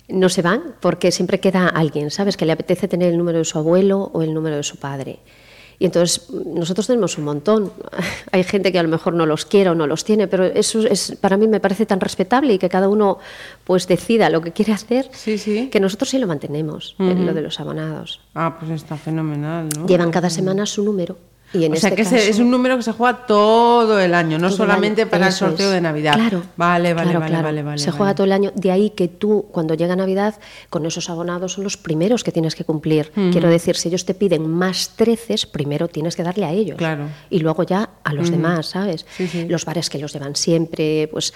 no 0.09 0.27
se 0.29 0.41
van 0.41 0.75
porque 0.81 1.11
siempre 1.11 1.39
queda 1.39 1.67
alguien, 1.67 2.09
¿sabes? 2.09 2.35
Que 2.37 2.45
le 2.47 2.51
apetece 2.53 2.87
tener 2.87 3.11
el 3.11 3.17
número 3.19 3.37
de 3.37 3.45
su 3.45 3.59
abuelo 3.59 4.09
o 4.13 4.23
el 4.23 4.33
número 4.33 4.55
de 4.57 4.63
su 4.63 4.77
padre. 4.77 5.19
Y 5.83 5.87
entonces 5.87 6.29
nosotros 6.31 6.87
tenemos 6.87 7.17
un 7.17 7.25
montón. 7.25 7.73
Hay 8.31 8.45
gente 8.45 8.71
que 8.71 8.79
a 8.79 8.83
lo 8.83 8.87
mejor 8.87 9.13
no 9.15 9.25
los 9.25 9.43
quiere 9.43 9.69
o 9.69 9.75
no 9.75 9.85
los 9.85 10.05
tiene, 10.05 10.29
pero 10.29 10.45
eso 10.45 10.79
es 10.87 11.17
para 11.19 11.35
mí 11.35 11.45
me 11.45 11.59
parece 11.59 11.85
tan 11.85 11.99
respetable 11.99 12.53
y 12.53 12.57
que 12.57 12.69
cada 12.69 12.87
uno 12.87 13.17
pues 13.65 13.85
decida 13.85 14.29
lo 14.29 14.39
que 14.39 14.53
quiere 14.53 14.71
hacer, 14.71 15.09
Sí, 15.11 15.37
sí. 15.37 15.67
que 15.69 15.81
nosotros 15.81 16.07
sí 16.09 16.19
lo 16.19 16.25
mantenemos, 16.25 16.95
eh, 16.99 17.13
lo 17.19 17.33
de 17.33 17.41
los 17.41 17.59
abonados. 17.59 18.21
Ah, 18.33 18.55
pues 18.57 18.71
está 18.71 18.95
fenomenal, 18.95 19.67
¿no? 19.77 19.85
Llevan 19.85 20.09
cada 20.09 20.29
semana 20.29 20.65
su 20.65 20.83
número. 20.85 21.17
Y 21.53 21.65
en 21.65 21.73
o 21.73 21.75
sea 21.75 21.89
este 21.89 21.95
que 21.95 22.03
caso- 22.03 22.15
es 22.15 22.39
un 22.39 22.49
número 22.49 22.75
que 22.77 22.83
se 22.83 22.91
juega 22.91 23.25
todo 23.27 23.99
el 23.99 24.13
año, 24.13 24.39
no 24.39 24.47
todo 24.47 24.57
solamente 24.57 25.03
año. 25.03 25.11
para 25.11 25.27
el 25.27 25.33
sorteo 25.33 25.67
es. 25.67 25.73
de 25.73 25.81
Navidad. 25.81 26.15
Claro. 26.15 26.43
Vale, 26.57 26.93
vale, 26.93 27.05
claro, 27.11 27.19
vale, 27.19 27.29
claro. 27.31 27.43
vale, 27.45 27.63
vale, 27.63 27.77
Se 27.77 27.85
vale. 27.87 27.97
juega 27.97 28.15
todo 28.15 28.25
el 28.25 28.31
año. 28.31 28.51
De 28.55 28.71
ahí 28.71 28.89
que 28.89 29.07
tú, 29.07 29.45
cuando 29.51 29.75
llega 29.75 29.95
Navidad, 29.95 30.35
con 30.69 30.85
esos 30.85 31.09
abonados 31.09 31.53
son 31.53 31.63
los 31.63 31.77
primeros 31.77 32.23
que 32.23 32.31
tienes 32.31 32.55
que 32.55 32.63
cumplir. 32.65 33.11
Quiero 33.31 33.49
decir, 33.49 33.75
si 33.75 33.89
ellos 33.89 34.05
te 34.05 34.13
piden 34.13 34.49
más 34.49 34.89
treces, 34.95 35.45
primero 35.45 35.87
tienes 35.87 36.15
que 36.15 36.23
darle 36.23 36.45
a 36.45 36.51
ellos. 36.51 36.77
Claro. 36.77 37.05
Y 37.29 37.39
luego 37.39 37.63
ya 37.63 37.89
a 38.03 38.13
los 38.13 38.31
demás, 38.31 38.67
¿sabes? 38.67 39.05
Sí, 39.15 39.27
sí. 39.27 39.45
Los 39.47 39.65
bares 39.65 39.89
que 39.89 39.99
los 39.99 40.11
llevan 40.13 40.35
siempre, 40.35 41.07
pues 41.11 41.33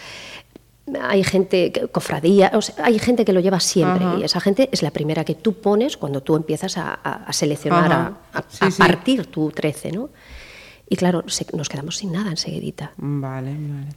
hay 1.02 1.24
gente, 1.24 1.72
que- 1.72 1.88
cofradía, 1.88 2.52
o 2.54 2.62
sea, 2.62 2.76
hay 2.86 2.98
gente 3.00 3.26
que 3.26 3.34
lo 3.34 3.40
lleva 3.40 3.60
siempre 3.60 4.06
Ajá. 4.06 4.18
y 4.20 4.24
esa 4.24 4.40
gente 4.40 4.70
es 4.72 4.82
la 4.84 4.92
primera 4.92 5.24
que 5.26 5.36
tú 5.36 5.54
pones 5.54 5.98
cuando 5.98 6.22
tú 6.22 6.36
empiezas 6.36 6.78
a, 6.78 7.00
a- 7.04 7.24
a 7.26 7.34
seleccionar, 7.34 7.92
a, 8.34 8.42
partir 8.78 9.26
tu 9.28 9.50
13, 9.52 9.92
¿no? 9.92 10.10
Y 10.90 10.96
claro, 10.96 11.26
se- 11.28 11.46
nos 11.54 11.68
quedamos 11.68 11.98
sin 11.98 12.14
nada 12.14 12.30
enseguidita. 12.30 12.92
Vale, 12.96 13.52
vale. 13.52 13.88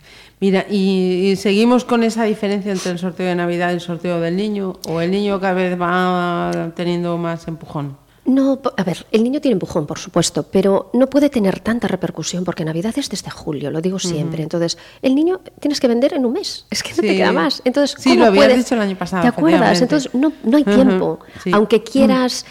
Mira, 0.41 0.67
y, 0.69 1.31
y 1.31 1.37
seguimos 1.37 1.85
con 1.85 2.03
esa 2.03 2.25
diferencia 2.25 2.73
entre 2.73 2.91
el 2.91 2.99
sorteo 2.99 3.27
de 3.29 3.37
Navidad 3.37 3.71
y 3.71 3.75
el 3.75 3.81
sorteo 3.81 4.19
del 4.21 4.35
niño, 4.37 4.79
o 4.89 5.01
el 5.01 5.11
niño 5.13 5.39
cada 5.39 5.55
vez 5.55 5.81
va 5.81 6.73
teniendo 6.75 7.17
más 7.17 7.47
empujón. 7.47 7.97
No, 8.27 8.61
a 8.77 8.85
ver, 8.85 9.07
el 9.13 9.25
niño 9.25 9.41
tiene 9.41 9.55
empujón, 9.55 9.87
por 9.87 9.99
supuesto, 9.99 10.43
pero 10.45 10.91
no 10.93 11.09
puede 11.09 11.31
tener 11.31 11.61
tanta 11.61 11.89
repercusión 11.89 12.45
porque 12.45 12.65
Navidad 12.65 12.93
es 12.97 13.09
desde 13.09 13.31
julio, 13.31 13.71
lo 13.71 13.81
digo 13.81 13.99
siempre. 13.99 14.43
Entonces, 14.43 14.77
el 15.01 15.15
niño 15.15 15.41
tienes 15.59 15.81
que 15.81 15.89
vender 15.89 16.13
en 16.13 16.27
un 16.27 16.35
mes, 16.35 16.67
es 16.71 16.83
que 16.83 16.91
no 16.91 16.97
te 16.97 17.17
queda 17.17 17.33
más. 17.33 17.63
Entonces, 17.65 17.97
Sí, 17.99 18.11
¿cómo 18.11 18.21
lo 18.21 18.27
habías 18.27 18.45
puedes? 18.47 18.65
dicho 18.65 18.75
el 18.75 18.81
año 18.83 18.97
pasado, 18.97 19.23
¿Te 19.23 19.29
acuerdas? 19.29 19.81
Entonces, 19.81 20.15
no, 20.15 20.33
no 20.45 20.57
hay 20.59 20.65
tiempo. 20.65 21.19
sí. 21.43 21.51
Aunque 21.53 21.83
quieras 21.83 22.45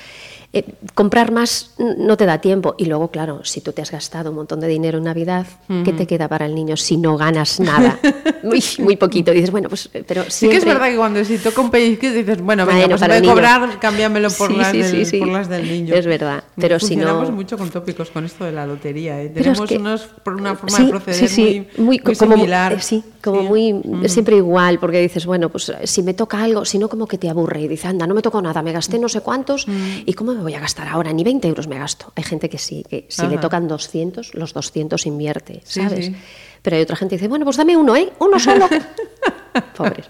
eh, 0.51 0.65
comprar 0.95 1.31
más, 1.31 1.75
no 1.77 2.17
te 2.17 2.25
da 2.25 2.39
tiempo. 2.39 2.73
Y 2.77 2.85
luego, 2.85 3.09
claro, 3.11 3.41
si 3.43 3.61
tú 3.61 3.71
te 3.71 3.81
has 3.83 3.91
gastado 3.91 4.31
un 4.31 4.35
montón 4.37 4.59
de 4.59 4.67
dinero 4.67 4.97
en 4.97 5.03
Navidad, 5.03 5.45
¿qué 5.85 5.93
te 5.93 6.07
queda 6.07 6.27
para 6.27 6.45
el 6.47 6.55
niño 6.55 6.75
si 6.75 6.97
no 6.97 7.17
ganas 7.17 7.59
nada? 7.59 7.99
muy, 8.43 8.63
muy 8.79 8.95
poquito. 8.95 9.31
dices, 9.31 9.51
bueno, 9.51 9.69
pues, 9.69 9.89
eh, 9.93 10.03
pero 10.07 10.23
Sí 10.27 10.47
que 10.49 10.57
es 10.57 10.63
siempre- 10.63 10.73
verdad 10.73 10.87
que 10.89 10.97
cuando 10.97 11.23
si 11.23 11.37
toca 11.37 11.61
un 11.61 11.69
pellizquito 11.69 12.13
dices, 12.13 12.41
bueno, 12.41 12.65
venga, 12.65 12.87
pues 12.87 13.01
de 13.01 13.21
niño. 13.21 13.31
cobrar, 13.33 13.79
cámbiamelo 13.79 14.29
por, 14.31 14.49
Sí, 14.51 14.57
las 14.57 14.71
sí, 14.71 14.77
del, 14.81 15.05
sí, 15.05 15.17
por 15.19 15.27
las 15.27 15.49
del 15.49 15.67
niño. 15.69 15.93
Es 15.93 16.05
verdad, 16.07 16.43
pero 16.55 16.79
si 16.79 16.95
no- 16.95 17.03
Funcionamos 17.03 17.31
mucho 17.31 17.57
con 17.57 17.69
tópicos 17.69 18.09
con 18.09 18.25
esto 18.25 18.43
de 18.45 18.51
la 18.51 18.65
lotería, 18.65 19.21
¿eh? 19.21 19.31
Pero 19.33 19.51
es 19.51 19.57
Tenemos 19.59 19.69
que- 19.69 19.77
unos, 19.77 20.01
por 20.23 20.33
una 20.35 20.55
forma 20.55 20.79
de 20.79 20.85
proceder 20.89 21.15
sí, 21.15 21.27
sí, 21.27 21.67
muy, 21.77 21.85
muy 21.85 21.99
co- 21.99 22.13
como, 22.17 22.35
similar. 22.35 22.73
eh, 22.73 22.77
sí, 22.81 23.03
como 23.23 23.43
muy 23.43 23.81
siempre 24.07 24.35
igual, 24.37 24.79
porque 24.79 24.99
dices, 24.99 25.25
bueno, 25.27 25.49
pues 25.49 25.71
si 25.83 26.01
me 26.01 26.13
toca 26.15 26.41
algo, 26.41 26.65
si 26.65 26.79
no 26.79 26.89
como 26.89 27.05
que 27.07 27.17
te 27.19 27.29
aburre 27.29 27.61
y 27.61 27.67
dices, 27.67 27.85
anda, 27.85 28.07
no 28.07 28.15
me 28.15 28.21
tocó 28.23 28.41
nada, 28.41 28.63
me 28.63 28.71
gasté 28.71 28.97
no 28.97 29.09
sé 29.09 29.21
cuántos 29.21 29.67
y 30.05 30.13
cómo 30.13 30.38
me 30.39 30.43
voy 30.43 30.53
a 30.55 30.59
gastar 30.59 30.87
ahora, 30.87 31.13
ni 31.13 31.23
20 31.23 31.47
euros 31.47 31.67
me 31.67 31.77
gasto. 31.77 32.11
Hay 32.15 32.23
gente 32.23 32.49
que 32.49 32.57
sí, 32.57 32.83
que 32.89 33.05
si 33.09 33.27
le 33.27 33.37
tocan 33.37 33.67
200, 33.67 34.33
los 34.35 34.53
200 34.53 35.05
invierte, 35.05 35.61
¿sabes? 35.63 36.07
sí. 36.07 36.15
Pero 36.61 36.75
hay 36.75 36.81
otra 36.81 36.97
gente 36.97 37.15
que 37.15 37.19
dice, 37.19 37.29
bueno, 37.29 37.45
pues 37.45 37.55
dame 37.55 37.77
uno, 37.77 37.95
¿eh? 37.95 38.09
Uno 38.19 38.37
solo. 38.39 38.67
Pobres. 39.77 40.05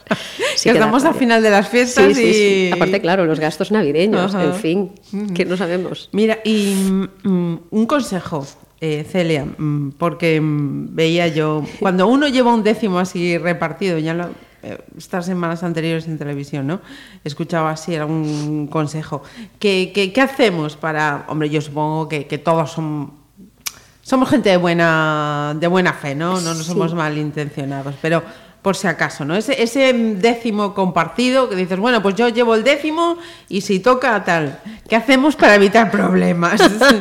Sí 0.56 0.64
Que 0.70 0.72
estamos 0.72 1.04
a 1.04 1.08
rabia. 1.08 1.20
final 1.20 1.44
de 1.44 1.50
las 1.52 1.68
fiestas 1.70 2.18
y- 2.18 2.72
Aparte, 2.72 3.00
claro, 3.02 3.26
los 3.26 3.40
gastos 3.40 3.72
navideños, 3.72 4.34
Ajá. 4.34 4.44
en 4.46 4.54
fin, 4.56 4.92
que 5.36 5.46
no 5.46 5.56
sabemos. 5.58 6.10
Mira, 6.12 6.40
y 6.44 6.74
mm, 7.24 7.58
un 7.70 7.86
consejo, 7.86 8.46
eh, 8.82 9.06
Celia, 9.10 9.46
mm, 9.46 9.92
porque 9.98 10.42
mm, 10.42 10.96
veía 10.96 11.28
yo, 11.28 11.64
cuando 11.80 12.08
uno 12.08 12.28
lleva 12.28 12.54
un 12.54 12.64
décimo 12.64 12.98
así 13.00 13.38
repartido, 13.38 13.98
ya 14.00 14.14
lo, 14.14 14.30
estas 14.98 15.26
semanas 15.26 15.64
anteriores 15.64 16.08
en 16.08 16.18
televisión, 16.18 16.68
¿no? 16.68 16.82
Escuchaba 17.24 17.72
así, 17.72 17.94
era 17.94 18.06
un 18.06 18.68
consejo. 18.68 19.24
¿Qué, 19.60 19.92
qué, 19.94 20.12
qué 20.14 20.22
hacemos 20.22 20.76
para, 20.76 21.26
hombre, 21.28 21.50
yo 21.50 21.62
supongo 21.62 22.08
que, 22.10 22.28
que 22.28 22.38
todos 22.38 22.72
son... 22.72 23.14
Somos 24.02 24.30
gente 24.30 24.50
de 24.50 24.58
buena, 24.58 25.56
de 25.60 25.68
buena 25.68 25.94
fe, 25.94 26.16
¿no? 26.16 26.42
No, 26.42 26.54
no 26.54 26.56
Sí. 26.56 26.64
somos 26.64 26.94
malintencionados, 26.96 27.96
pero 28.02 28.24
por 28.62 28.76
si 28.76 28.88
acaso, 28.88 29.24
¿no? 29.24 29.36
Ese, 29.36 29.62
ese 29.64 29.94
décimo 29.94 30.74
compartido 30.74 31.48
que 31.50 31.56
dices, 31.56 31.80
bueno, 31.80 32.02
pues 32.04 32.16
yo 32.16 32.28
llevo 32.28 32.56
el 32.56 32.64
décimo 32.64 33.18
y 33.48 33.62
si 33.62 33.80
toca 33.80 34.22
tal, 34.26 34.60
¿qué 34.90 34.96
hacemos 34.98 35.36
para 35.38 35.56
evitar 35.56 35.90
problemas? 35.92 36.60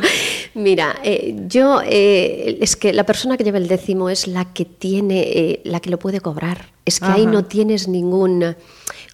Mira, 0.53 0.95
eh, 1.03 1.35
yo 1.47 1.81
eh, 1.85 2.57
es 2.61 2.75
que 2.75 2.93
la 2.93 3.05
persona 3.05 3.35
que 3.37 3.43
lleva 3.43 3.57
el 3.57 3.67
décimo 3.67 4.09
es 4.09 4.27
la 4.27 4.45
que 4.53 4.65
tiene, 4.65 5.19
eh, 5.21 5.61
la 5.65 5.79
que 5.79 5.89
lo 5.89 5.99
puede 5.99 6.21
cobrar. 6.21 6.69
Es 6.85 6.99
que 6.99 7.05
ahí 7.05 7.25
no 7.25 7.45
tienes 7.45 7.87
ningún 7.87 8.55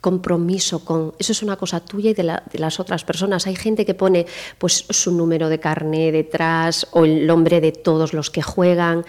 compromiso 0.02 0.86
con. 0.86 1.14
Eso 1.20 1.32
es 1.32 1.44
una 1.44 1.56
cosa 1.58 1.80
tuya 1.80 2.12
y 2.12 2.14
de, 2.14 2.24
la- 2.24 2.44
de 2.52 2.60
las 2.60 2.80
otras 2.80 3.04
personas. 3.04 3.48
Hay 3.48 3.56
gente 3.56 3.86
que 3.86 3.94
pone, 3.96 4.26
pues, 4.58 4.86
su 4.90 5.12
número 5.12 5.50
de 5.50 5.60
carne 5.60 6.12
detrás 6.12 6.88
o 6.92 7.06
el 7.06 7.26
nombre 7.28 7.60
de 7.60 7.72
todos 7.72 8.14
los 8.14 8.30
que 8.30 8.42
juegan, 8.42 9.04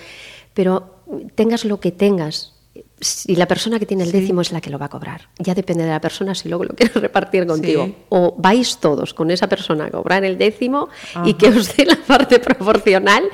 pero 0.54 0.96
tengas 1.34 1.64
lo 1.64 1.78
que 1.80 1.92
tengas. 1.92 2.54
Si 2.98 3.36
la 3.36 3.46
persona 3.46 3.78
que 3.78 3.84
tiene 3.84 4.04
el 4.04 4.12
décimo 4.12 4.40
es 4.40 4.52
la 4.52 4.60
que 4.60 4.70
lo 4.70 4.78
va 4.78 4.86
a 4.86 4.88
cobrar, 4.88 5.28
ya 5.38 5.54
depende 5.54 5.84
de 5.84 5.90
la 5.90 6.00
persona 6.00 6.34
si 6.34 6.48
luego 6.48 6.64
lo 6.64 6.74
quieres 6.74 6.94
repartir 7.02 7.46
contigo. 7.46 7.84
Sí. 7.86 7.96
O 8.08 8.34
vais 8.38 8.78
todos 8.78 9.12
con 9.12 9.30
esa 9.30 9.48
persona 9.48 9.86
a 9.86 9.90
cobrar 9.90 10.24
el 10.24 10.38
décimo 10.38 10.88
y 11.24 11.34
que 11.34 11.48
os 11.48 11.76
dé 11.76 11.84
la 11.84 11.96
parte 11.96 12.38
proporcional, 12.40 13.24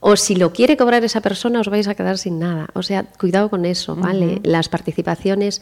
o 0.00 0.16
si 0.16 0.34
lo 0.34 0.52
quiere 0.52 0.76
cobrar 0.76 1.04
esa 1.04 1.20
persona 1.20 1.60
os 1.60 1.68
vais 1.68 1.88
a 1.88 1.94
quedar 1.94 2.18
sin 2.18 2.38
nada. 2.38 2.68
O 2.74 2.82
sea, 2.82 3.04
cuidado 3.04 3.48
con 3.48 3.64
eso, 3.64 3.96
¿vale? 3.96 4.40
Las 4.42 4.68
participaciones, 4.68 5.60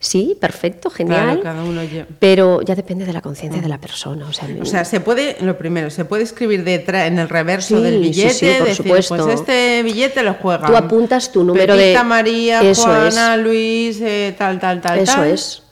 sí, 0.00 0.36
perfecto, 0.40 0.90
genial, 0.90 1.24
Claro, 1.24 1.42
cada 1.42 1.64
uno 1.64 1.80
pero 2.18 2.62
ya 2.62 2.74
depende 2.74 3.04
de 3.04 3.12
la 3.12 3.20
conciencia 3.20 3.60
de 3.60 3.68
la 3.68 3.78
persona. 3.78 4.26
O 4.28 4.32
sea, 4.32 4.48
O 4.60 4.64
sea, 4.64 4.84
se 4.84 5.00
puede, 5.00 5.36
lo 5.40 5.58
primero, 5.58 5.90
se 5.90 6.04
puede 6.04 6.22
escribir 6.22 6.64
detrás, 6.64 7.06
en 7.08 7.18
el 7.18 7.28
reverso 7.28 7.76
Sí, 7.78 7.82
del 7.82 7.94
sí, 7.94 8.00
billete, 8.00 8.32
sí, 8.34 8.46
por 8.58 8.66
decir, 8.68 8.76
supuesto. 8.76 9.16
pues 9.16 9.40
este 9.40 9.82
billete 9.82 10.22
lo 10.22 10.34
juega. 10.34 10.66
Tú 10.66 10.76
apuntas 10.76 11.32
tu 11.32 11.44
número 11.44 11.76
de- 11.76 11.82
Pepita, 11.84 12.04
María, 12.04 12.62
Eso 12.62 12.82
Juana, 12.82 13.36
Luis, 13.36 14.00
eh, 14.00 14.34
tal, 14.38 14.58
tal, 14.60 14.80
tal, 14.80 14.98
Eso 15.00 15.12
tal. 15.14 15.30
es. 15.30 15.62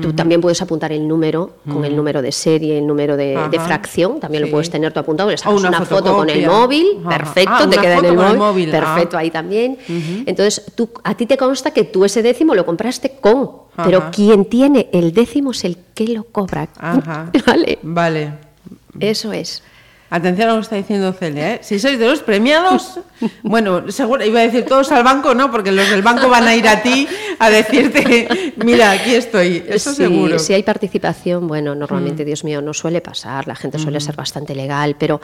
Tú 0.00 0.12
también 0.14 0.40
puedes 0.40 0.62
apuntar 0.62 0.92
el 0.92 1.06
número, 1.06 1.56
con 1.70 1.84
el 1.84 1.94
número 1.94 2.22
de 2.22 2.32
serie, 2.32 2.78
el 2.78 2.86
número 2.86 3.16
de, 3.16 3.38
fracción, 3.64 4.18
también 4.18 4.42
Sí. 4.42 4.48
lo 4.48 4.52
puedes 4.52 4.70
tener 4.70 4.92
tú 4.92 5.00
apuntado, 5.00 5.30
le 5.30 5.36
sacas 5.36 5.58
una 5.60 5.68
una, 5.68 5.84
foto 5.84 6.16
con 6.16 6.30
el 6.30 6.46
móvil, 6.46 6.86
Ajá. 7.00 7.18
perfecto, 7.18 7.52
Ah, 7.54 7.66
te 7.68 7.76
queda 7.78 7.98
en 7.98 8.04
el 8.06 8.36
móvil, 8.38 8.74
ah. 8.74 8.80
perfecto, 8.80 9.18
ahí 9.18 9.30
también. 9.30 9.76
Entonces, 10.26 10.64
tú, 10.74 10.88
a 11.04 11.14
ti 11.14 11.26
te 11.26 11.36
consta 11.36 11.70
que 11.72 11.84
tú 11.84 12.04
ese 12.04 12.22
décimo 12.22 12.54
lo 12.54 12.64
compraste 12.64 13.18
con, 13.20 13.50
pero 13.84 14.10
quien 14.10 14.46
tiene 14.46 14.88
el 14.92 15.12
décimo 15.12 15.50
es 15.50 15.64
el 15.64 15.76
que 15.94 16.08
lo 16.08 16.24
cobra. 16.24 16.68
Ajá. 16.78 17.30
Vale, 17.46 17.78
Vale. 17.82 18.32
eso 19.00 19.32
es. 19.32 19.62
Atención 20.10 20.48
a 20.48 20.52
lo 20.52 20.58
que 20.58 20.62
está 20.62 20.76
diciendo 20.76 21.12
Celia, 21.12 21.54
¿eh? 21.54 21.58
Si 21.62 21.78
sois 21.78 21.98
de 21.98 22.06
los 22.06 22.20
premiados, 22.20 23.00
bueno, 23.42 23.90
seguro, 23.92 24.24
iba 24.24 24.40
a 24.40 24.42
decir 24.42 24.64
todos 24.64 24.90
al 24.90 25.04
banco, 25.04 25.34
no, 25.34 25.50
porque 25.50 25.70
los 25.70 25.88
del 25.90 26.00
banco 26.00 26.30
van 26.30 26.48
a 26.48 26.56
ir 26.56 26.66
a 26.66 26.82
ti 26.82 27.06
a 27.38 27.50
decirte, 27.50 28.54
mira, 28.56 28.92
aquí 28.92 29.14
estoy, 29.14 29.62
eso 29.68 29.90
Sí, 29.90 29.96
seguro. 29.96 30.36
Mm. 30.36 30.38
Si 30.38 30.54
hay 30.54 30.62
participación, 30.62 31.46
bueno, 31.46 31.74
normalmente, 31.74 32.24
Dios 32.24 32.42
mío, 32.42 32.62
no 32.62 32.72
suele 32.72 33.02
pasar, 33.02 33.46
la 33.46 33.54
gente 33.54 33.78
suele 33.78 34.00
ser 34.00 34.16
bastante 34.16 34.54
legal, 34.54 34.96
pero 34.98 35.20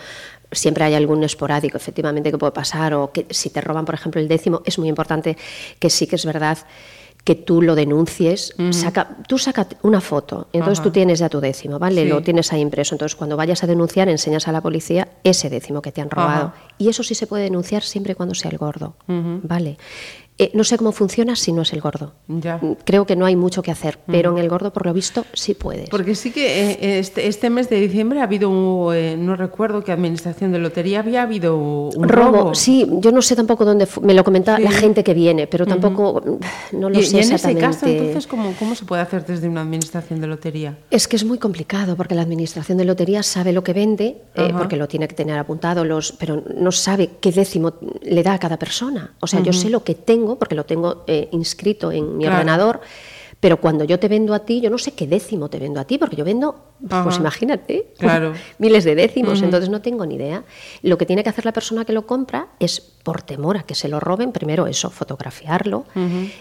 siempre 0.53 0.85
hay 0.85 0.95
algún 0.95 1.25
esporádico, 1.25 1.79
efectivamente, 1.79 2.31
que 2.31 2.37
puede 2.37 2.53
pasar, 2.53 2.93
o 2.93 3.11
que 3.11 3.27
si 3.31 3.49
te 3.49 3.63
roban, 3.63 3.87
por 3.87 3.95
ejemplo, 3.95 4.21
el 4.21 4.29
décimo, 4.29 4.61
es 4.67 4.79
muy 4.79 4.89
importante 4.89 5.39
que 5.79 5.89
sí 5.89 6.07
que 6.07 6.17
es 6.17 6.27
verdad 6.27 6.59
que 7.25 7.35
tú 7.35 7.63
lo 7.63 7.75
denuncies, 7.75 8.55
saca, 8.71 9.17
tú 9.27 9.39
saca 9.39 9.67
una 9.83 10.03
foto, 10.03 10.49
entonces 10.53 10.81
Ajá. 10.81 10.85
tú 10.85 10.91
tienes 10.91 11.19
ya 11.19 11.31
tu 11.31 11.41
décimo, 11.41 11.79
¿vale? 11.79 12.03
Sí. 12.03 12.09
Lo 12.09 12.23
tienes 12.23 12.53
ahí 12.53 12.61
impreso, 12.61 12.95
entonces 12.95 13.17
cuando 13.17 13.35
vayas 13.37 13.65
a 13.65 13.67
denunciar 13.67 14.11
enseñas 14.11 14.47
a 14.47 14.53
la 14.53 14.61
policía 14.61 15.09
ese 15.25 15.49
décimo 15.49 15.81
que 15.81 15.91
te 15.91 16.03
han 16.03 16.11
robado. 16.11 16.49
Ajá. 16.49 16.55
Y 16.77 16.91
eso 16.91 17.03
sí 17.03 17.15
se 17.15 17.27
puede 17.27 17.45
denunciar 17.45 17.83
siempre 17.83 18.13
y 18.13 18.15
cuando 18.15 18.35
sea 18.35 18.51
el 18.51 18.59
gordo, 18.59 18.95
¿vale? 19.07 19.79
Eh, 20.37 20.51
no 20.53 20.65
sé 20.65 20.77
cómo 20.79 20.91
funciona 20.91 21.37
si 21.37 21.53
no 21.53 21.63
es 21.63 21.73
el 21.73 21.81
gordo. 21.81 22.15
Ya. 22.27 22.61
Creo 22.85 23.07
que 23.07 23.15
no 23.15 23.25
hay 23.25 23.37
mucho 23.37 23.63
que 23.63 23.71
hacer, 23.71 23.99
pero 24.05 24.33
en 24.33 24.39
el 24.39 24.49
gordo, 24.49 24.73
por 24.73 24.85
lo 24.85 24.93
visto, 24.93 25.25
sí 25.33 25.55
puedes. 25.55 25.89
Porque 25.91 26.17
sí 26.17 26.33
que 26.33 26.73
eh, 26.73 26.99
este, 26.99 27.29
este 27.29 27.51
mes 27.51 27.71
de 27.71 27.79
diciembre 27.81 28.21
ha 28.21 28.25
habido, 28.25 28.51
un, 28.51 28.93
eh, 28.97 29.17
no 29.17 29.37
recuerdo 29.37 29.85
qué 29.85 29.93
administración 29.93 30.51
de 30.51 30.59
lotería 30.59 30.99
había 31.01 31.23
habido 31.23 31.57
un 31.57 32.09
robo. 32.09 32.53
sí, 32.55 32.85
yo 32.99 33.13
no 33.13 33.23
sé 33.23 33.37
tampoco 33.37 33.65
dónde 33.65 33.87
fu- 33.87 34.01
me 34.01 34.13
lo 34.13 34.25
comentaba 34.25 34.59
la 34.59 34.73
gente 34.73 35.05
que 35.05 35.15
viene, 35.15 35.47
pero 35.47 35.67
tampoco 35.67 36.21
mm, 36.73 36.79
no 36.81 36.91
lo 36.91 36.99
y, 36.99 37.05
sé 37.05 37.17
y 37.17 37.21
en 37.21 37.25
ese 37.27 37.35
exactamente. 37.37 37.61
caso, 37.67 37.87
entonces, 37.87 38.27
¿cómo, 38.27 38.53
¿cómo 38.59 38.75
se 38.75 38.85
puede 38.85 39.03
hacer 39.03 39.25
desde 39.25 39.49
una 39.49 39.61
administración 39.61 40.21
de 40.21 40.27
lotería? 40.27 40.79
Es 40.91 41.07
que 41.07 41.15
es 41.15 41.25
muy 41.25 41.39
complicado 41.39 41.95
porque 41.95 42.17
la 42.17 42.23
administración 42.23 42.77
de 42.79 42.85
lotería 42.85 43.23
sabe 43.23 43.53
lo 43.53 43.63
que 43.63 43.73
vende, 43.73 44.23
eh, 44.35 44.53
porque 44.59 44.77
lo 44.77 44.89
tiene 44.89 45.07
que 45.07 45.15
tener 45.15 45.39
apuntado, 45.39 45.85
los, 45.85 46.11
pero 46.11 46.43
no 46.57 46.73
sabe 46.73 47.11
qué 47.21 47.31
décimo 47.31 47.75
le 48.03 48.23
da 48.25 48.35
a 48.35 48.39
cada 48.41 48.59
persona. 48.59 49.15
O 49.21 49.29
sea, 49.29 49.39
yo 49.41 49.53
sé 49.53 49.71
lo 49.71 49.85
que 49.85 49.95
tengo 49.95 50.24
porque 50.39 50.55
lo 50.55 50.65
tengo 50.65 51.05
eh, 51.07 51.29
inscrito 51.33 51.93
en 51.93 52.17
mi 52.17 52.25
Claro. 52.25 52.39
ordenador, 52.39 52.81
pero 53.41 53.61
cuando 53.61 53.85
yo 53.85 53.99
te 53.99 54.09
vendo 54.09 54.33
a 54.33 54.41
ti, 54.41 54.61
yo 54.61 54.71
no 54.71 54.79
sé 54.79 54.93
qué 54.93 55.07
décimo 55.07 55.51
te 55.51 55.59
vendo 55.59 55.79
a 55.79 55.85
ti, 55.85 55.99
porque 55.99 56.17
yo 56.17 56.25
vendo, 56.25 56.73
pues 57.05 57.19
imagínate, 57.19 57.93
Claro. 57.99 58.33
miles 58.59 58.85
de 58.85 58.95
décimos, 58.95 59.43
entonces 59.43 59.69
no 59.69 59.83
tengo 59.83 60.07
ni 60.07 60.15
idea. 60.15 60.45
Lo 60.83 60.97
que 60.97 61.05
tiene 61.07 61.23
que 61.23 61.29
hacer 61.29 61.45
la 61.45 61.53
persona 61.53 61.85
que 61.85 61.93
lo 61.93 62.07
compra 62.07 62.49
es 62.59 62.94
por 63.05 63.21
temor 63.23 63.59
a 63.59 63.63
que 63.63 63.75
se 63.75 63.87
lo 63.89 64.01
roben, 64.01 64.33
primero 64.33 64.67
eso, 64.67 64.89
fotografiarlo 64.91 65.85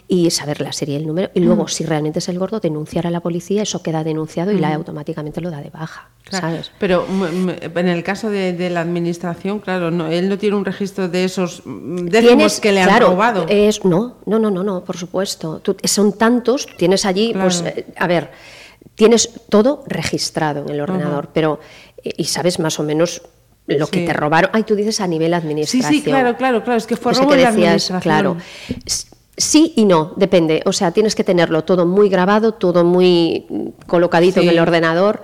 y 0.07 0.31
saber 0.31 0.61
la 0.61 0.71
serie 0.71 0.95
y 0.95 0.97
el 1.01 1.05
número, 1.05 1.29
y 1.33 1.41
luego, 1.41 1.67
si 1.67 1.85
realmente 1.85 2.19
es 2.19 2.29
el 2.29 2.39
gordo, 2.39 2.59
denunciar 2.61 3.05
a 3.05 3.11
la 3.11 3.19
policía, 3.19 3.61
eso 3.63 3.83
queda 3.83 4.03
denunciado 4.03 4.51
y 4.51 4.57
la 4.57 4.73
automáticamente 4.73 5.41
lo 5.41 5.51
da 5.51 5.61
de 5.61 5.69
baja, 5.69 6.09
Claro, 6.23 6.47
¿sabes? 6.47 6.71
Pero 6.79 7.05
en 7.05 7.87
el 7.89 8.01
caso 8.01 8.29
de, 8.29 8.53
de 8.53 8.69
la 8.69 8.79
administración, 8.79 9.59
claro, 9.59 9.91
no, 9.91 10.07
él 10.07 10.29
no 10.29 10.37
tiene 10.37 10.55
un 10.55 10.63
registro 10.63 11.09
de 11.09 11.25
esos 11.25 11.61
mm, 11.65 12.05
décimos 12.07 12.61
que 12.61 12.71
le 12.71 12.81
han 12.81 12.87
claro, 12.87 13.07
robado. 13.09 13.45
Es, 13.49 13.83
no, 13.83 14.15
no, 14.25 14.39
no, 14.39 14.49
no, 14.49 14.63
no, 14.63 14.85
por 14.85 14.95
supuesto. 14.95 15.59
Tú- 15.59 15.75
son 15.83 16.13
tantos, 16.17 16.65
tienes 16.77 17.05
allí, 17.05 17.33
Claro. 17.33 17.49
pues, 17.49 17.61
eh, 17.65 17.85
a 17.97 18.07
ver, 18.07 18.31
tienes 18.95 19.29
todo 19.49 19.83
registrado 19.85 20.61
en 20.61 20.69
el 20.69 20.79
ordenador, 20.79 21.27
pero, 21.33 21.59
eh, 22.01 22.11
y 22.15 22.23
sabes 22.23 22.57
más 22.59 22.79
o 22.79 22.83
menos 22.83 23.21
lo 23.67 23.87
que 23.87 23.99
Sí. 24.01 24.05
te 24.05 24.13
robaron. 24.13 24.49
Ay, 24.53 24.63
tú 24.63 24.75
dices 24.75 24.99
a 25.01 25.07
nivel 25.07 25.29
sí, 25.31 25.35
administración. 25.35 25.93
sí, 25.93 26.01
claro, 26.01 26.35
claro, 26.37 26.63
claro. 26.63 26.77
Es 26.77 26.85
que 26.87 26.97
fue 26.97 27.13
robo 27.13 27.29
que 27.29 27.37
de 27.37 27.45
decías, 27.45 27.55
administración. 27.91 28.01
claro. 28.01 28.37
Sí 29.35 29.73
y 29.75 29.85
no, 29.85 30.13
depende. 30.15 30.61
O 30.65 30.73
sea, 30.73 30.91
tienes 30.91 31.15
que 31.15 31.23
tenerlo 31.23 31.63
todo 31.63 31.85
muy 31.87 32.07
grabado, 32.07 32.53
todo 32.53 32.83
muy 32.83 33.45
mm, 33.49 33.67
colocadito 33.87 34.41
Sí. 34.41 34.47
en 34.47 34.53
el 34.53 34.59
ordenador. 34.59 35.23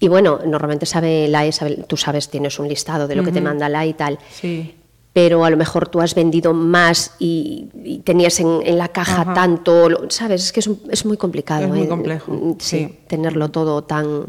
Y 0.00 0.08
bueno, 0.08 0.40
normalmente 0.44 0.86
sabe 0.86 1.28
la 1.28 1.46
E, 1.46 1.52
sabe- 1.52 1.84
tú 1.86 1.96
sabes, 1.96 2.28
tienes 2.28 2.58
un 2.58 2.68
listado 2.68 3.06
de 3.06 3.14
lo 3.14 3.22
que 3.22 3.30
te 3.30 3.40
manda 3.40 3.68
la 3.68 3.84
E 3.84 3.88
y 3.88 3.94
tal. 3.94 4.18
Sí. 4.32 4.74
Pero 5.12 5.44
a 5.44 5.50
lo 5.50 5.56
mejor 5.56 5.88
tú 5.88 6.00
has 6.00 6.16
vendido 6.16 6.52
más 6.52 7.12
y, 7.20 7.68
y 7.84 7.98
tenías 8.00 8.40
en, 8.40 8.60
en 8.64 8.76
la 8.76 8.88
caja 8.88 9.22
Ajá. 9.22 9.34
tanto, 9.34 9.88
lo- 9.88 10.10
¿sabes? 10.10 10.42
Es 10.46 10.52
que 10.52 10.58
es, 10.58 10.66
un- 10.66 10.80
es 10.90 11.06
muy 11.06 11.16
complicado. 11.16 11.62
Es 11.62 11.68
muy 11.68 11.82
¿eh? 11.82 11.88
complejo, 11.88 12.32
Mm, 12.32 12.54
Sí, 12.58 12.78
sí. 12.88 12.98
tenerlo 13.06 13.52
todo 13.52 13.84
tan, 13.84 14.26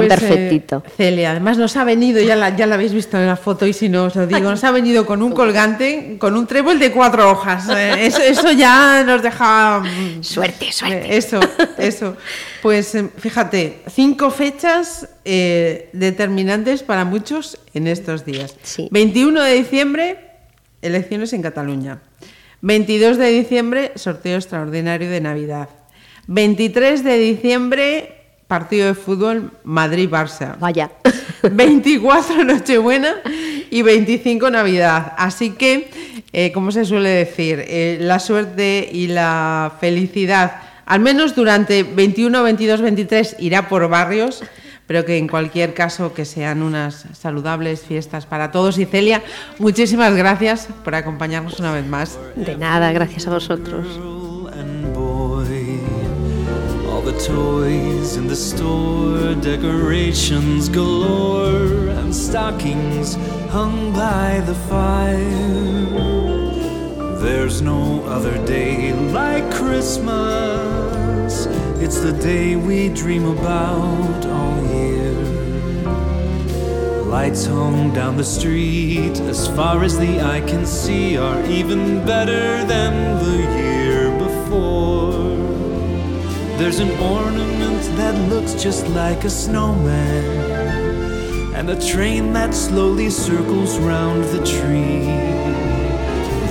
tan 0.00 0.08
Pues, 0.08 0.22
eh, 0.22 0.26
perfectito. 0.26 0.82
Celia, 0.96 1.30
además 1.32 1.58
nos 1.58 1.76
ha 1.76 1.84
venido, 1.84 2.20
ya 2.22 2.36
la, 2.36 2.56
ya 2.56 2.66
la 2.66 2.74
habéis 2.76 2.92
visto 2.92 3.16
en 3.18 3.26
la 3.26 3.36
foto 3.36 3.66
y 3.66 3.72
si 3.72 3.88
no 3.88 4.04
os 4.04 4.16
lo 4.16 4.26
digo, 4.26 4.40
nos 4.50 4.62
ha 4.64 4.70
venido 4.70 5.04
con 5.06 5.22
un 5.22 5.32
colgante, 5.32 6.16
con 6.18 6.36
un 6.36 6.46
trébol 6.46 6.78
de 6.78 6.90
cuatro 6.92 7.30
hojas. 7.30 7.68
Eh, 7.68 8.06
eso, 8.06 8.22
eso 8.22 8.52
ya 8.52 9.02
nos 9.04 9.22
deja... 9.22 9.80
mm, 9.80 10.22
Suerte, 10.22 10.72
suerte. 10.72 10.96
eh, 11.14 11.16
Eso, 11.16 11.40
eso. 11.78 12.16
Pues 12.62 12.94
eh, 12.94 13.08
fíjate, 13.18 13.80
cinco 13.92 14.30
fechas 14.30 15.08
determinantes 15.92 16.82
para 16.82 17.04
muchos 17.04 17.58
en 17.74 17.86
estos 17.86 18.24
días. 18.24 18.54
Sí. 18.62 18.88
21 18.90 19.42
de 19.42 19.52
diciembre, 19.54 20.18
elecciones 20.82 21.32
en 21.32 21.42
Cataluña. 21.42 22.00
22 22.62 23.18
de 23.18 23.30
diciembre, 23.30 23.92
sorteo 23.96 24.36
extraordinario 24.36 25.10
de 25.10 25.20
Navidad. 25.20 25.68
23 26.26 27.04
de 27.04 27.18
diciembre, 27.18 28.15
partido 28.46 28.86
de 28.86 28.94
fútbol 28.94 29.50
Madrid-Barça. 29.64 30.56
Vaya. 30.58 30.90
24 31.42 32.44
Nochebuena 32.44 33.16
y 33.70 33.82
25 33.82 34.50
Navidad. 34.50 35.12
Así 35.16 35.50
que, 35.50 35.90
eh, 36.32 36.52
como 36.52 36.72
se 36.72 36.84
suele 36.84 37.10
decir, 37.10 37.64
eh, 37.66 37.98
la 38.00 38.18
suerte 38.18 38.88
y 38.90 39.08
la 39.08 39.72
felicidad, 39.80 40.60
al 40.86 41.00
menos 41.00 41.34
durante 41.34 41.82
21, 41.82 42.42
22, 42.42 42.80
23, 42.80 43.36
irá 43.40 43.68
por 43.68 43.88
barrios, 43.88 44.42
pero 44.86 45.04
que 45.04 45.18
en 45.18 45.26
cualquier 45.26 45.74
caso 45.74 46.14
que 46.14 46.24
sean 46.24 46.62
unas 46.62 47.06
saludables 47.12 47.80
fiestas 47.80 48.24
para 48.24 48.52
todos. 48.52 48.78
Y 48.78 48.86
Celia, 48.86 49.22
muchísimas 49.58 50.14
gracias 50.14 50.68
por 50.84 50.94
acompañarnos 50.94 51.58
una 51.58 51.72
vez 51.72 51.86
más. 51.86 52.18
De 52.36 52.56
nada, 52.56 52.92
gracias 52.92 53.26
a 53.26 53.30
vosotros. 53.30 54.15
The 57.06 57.12
toys 57.24 58.16
in 58.16 58.26
the 58.26 58.34
store, 58.34 59.32
decorations 59.36 60.68
galore, 60.68 61.86
and 61.90 62.12
stockings 62.12 63.14
hung 63.48 63.92
by 63.92 64.40
the 64.44 64.54
fire. 64.68 65.16
There's 67.20 67.62
no 67.62 68.02
other 68.06 68.44
day 68.44 68.92
like 69.12 69.48
Christmas. 69.54 71.46
It's 71.80 72.00
the 72.00 72.12
day 72.12 72.56
we 72.56 72.88
dream 72.88 73.24
about 73.26 74.26
all 74.26 74.60
year. 74.74 75.14
Lights 77.04 77.46
hung 77.46 77.94
down 77.94 78.16
the 78.16 78.24
street 78.24 79.20
as 79.30 79.46
far 79.46 79.84
as 79.84 79.96
the 79.96 80.20
eye 80.20 80.40
can 80.40 80.66
see 80.66 81.16
are 81.16 81.40
even 81.46 82.04
better 82.04 82.64
than 82.64 82.94
the 83.24 83.36
year. 83.60 83.95
There's 86.58 86.78
an 86.78 86.90
ornament 86.98 87.82
that 87.96 88.14
looks 88.30 88.54
just 88.54 88.88
like 88.88 89.24
a 89.24 89.30
snowman, 89.30 90.24
and 91.54 91.68
a 91.68 91.78
train 91.86 92.32
that 92.32 92.54
slowly 92.54 93.10
circles 93.10 93.78
round 93.78 94.24
the 94.24 94.42
tree. 94.44 95.04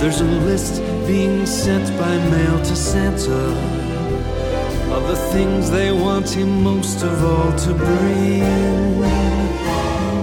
There's 0.00 0.20
a 0.20 0.30
list 0.46 0.80
being 1.08 1.44
sent 1.44 1.86
by 1.98 2.16
mail 2.30 2.58
to 2.58 2.76
Santa 2.76 3.46
of 4.94 5.08
the 5.08 5.16
things 5.32 5.70
they 5.72 5.90
want 5.90 6.28
him 6.30 6.62
most 6.62 7.02
of 7.02 7.24
all 7.24 7.52
to 7.58 7.74
bring. 7.74 9.00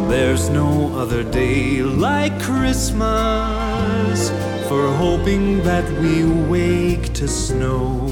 There's 0.08 0.50
no 0.50 0.96
other 0.96 1.24
day 1.24 1.82
like 1.84 2.42
Christmas 2.42 4.30
for 4.70 4.88
hoping 4.94 5.62
that 5.64 5.84
we 6.00 6.24
wake 6.24 7.12
to 7.14 7.28
snow. 7.28 8.08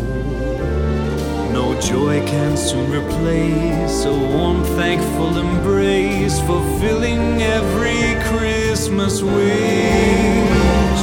No 1.53 1.79
joy 1.81 2.25
can 2.25 2.55
soon 2.55 2.91
replace 2.91 4.05
a 4.05 4.11
warm, 4.11 4.63
thankful 4.63 5.37
embrace, 5.37 6.39
fulfilling 6.41 7.41
every 7.41 8.15
Christmas 8.29 9.21
wish. 9.21 11.01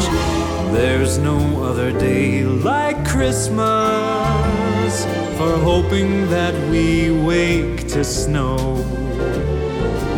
There's 0.73 1.19
no 1.19 1.39
other 1.65 1.93
day 1.93 2.45
like 2.45 3.05
Christmas 3.07 3.59
for 5.37 5.53
hoping 5.59 6.29
that 6.31 6.55
we 6.71 7.11
wake 7.11 7.87
to 7.89 8.03
snow. 8.03 8.57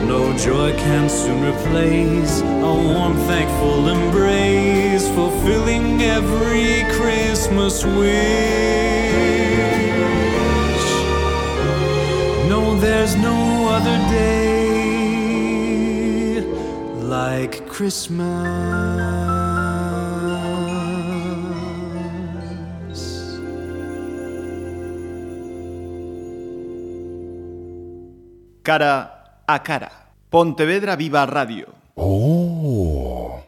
No 0.07 0.37
joy 0.39 0.73
can 0.77 1.09
soon 1.09 1.43
replace 1.45 2.41
a 2.41 2.75
warm, 2.93 3.17
thankful 3.27 3.89
embrace, 3.89 5.09
fulfilling 5.09 6.03
every 6.03 6.85
Christmas 6.95 7.85
wish. 7.85 9.40
There's 12.91 13.15
no 13.15 13.69
other 13.71 13.97
day 14.11 14.91
like 17.07 17.55
Christmas. 17.69 18.27
Cara 28.63 29.43
a 29.47 29.59
cara. 29.63 29.91
Pontevedra 30.29 30.97
Viva 30.97 31.25
Radio. 31.27 31.67
Oh. 31.95 32.50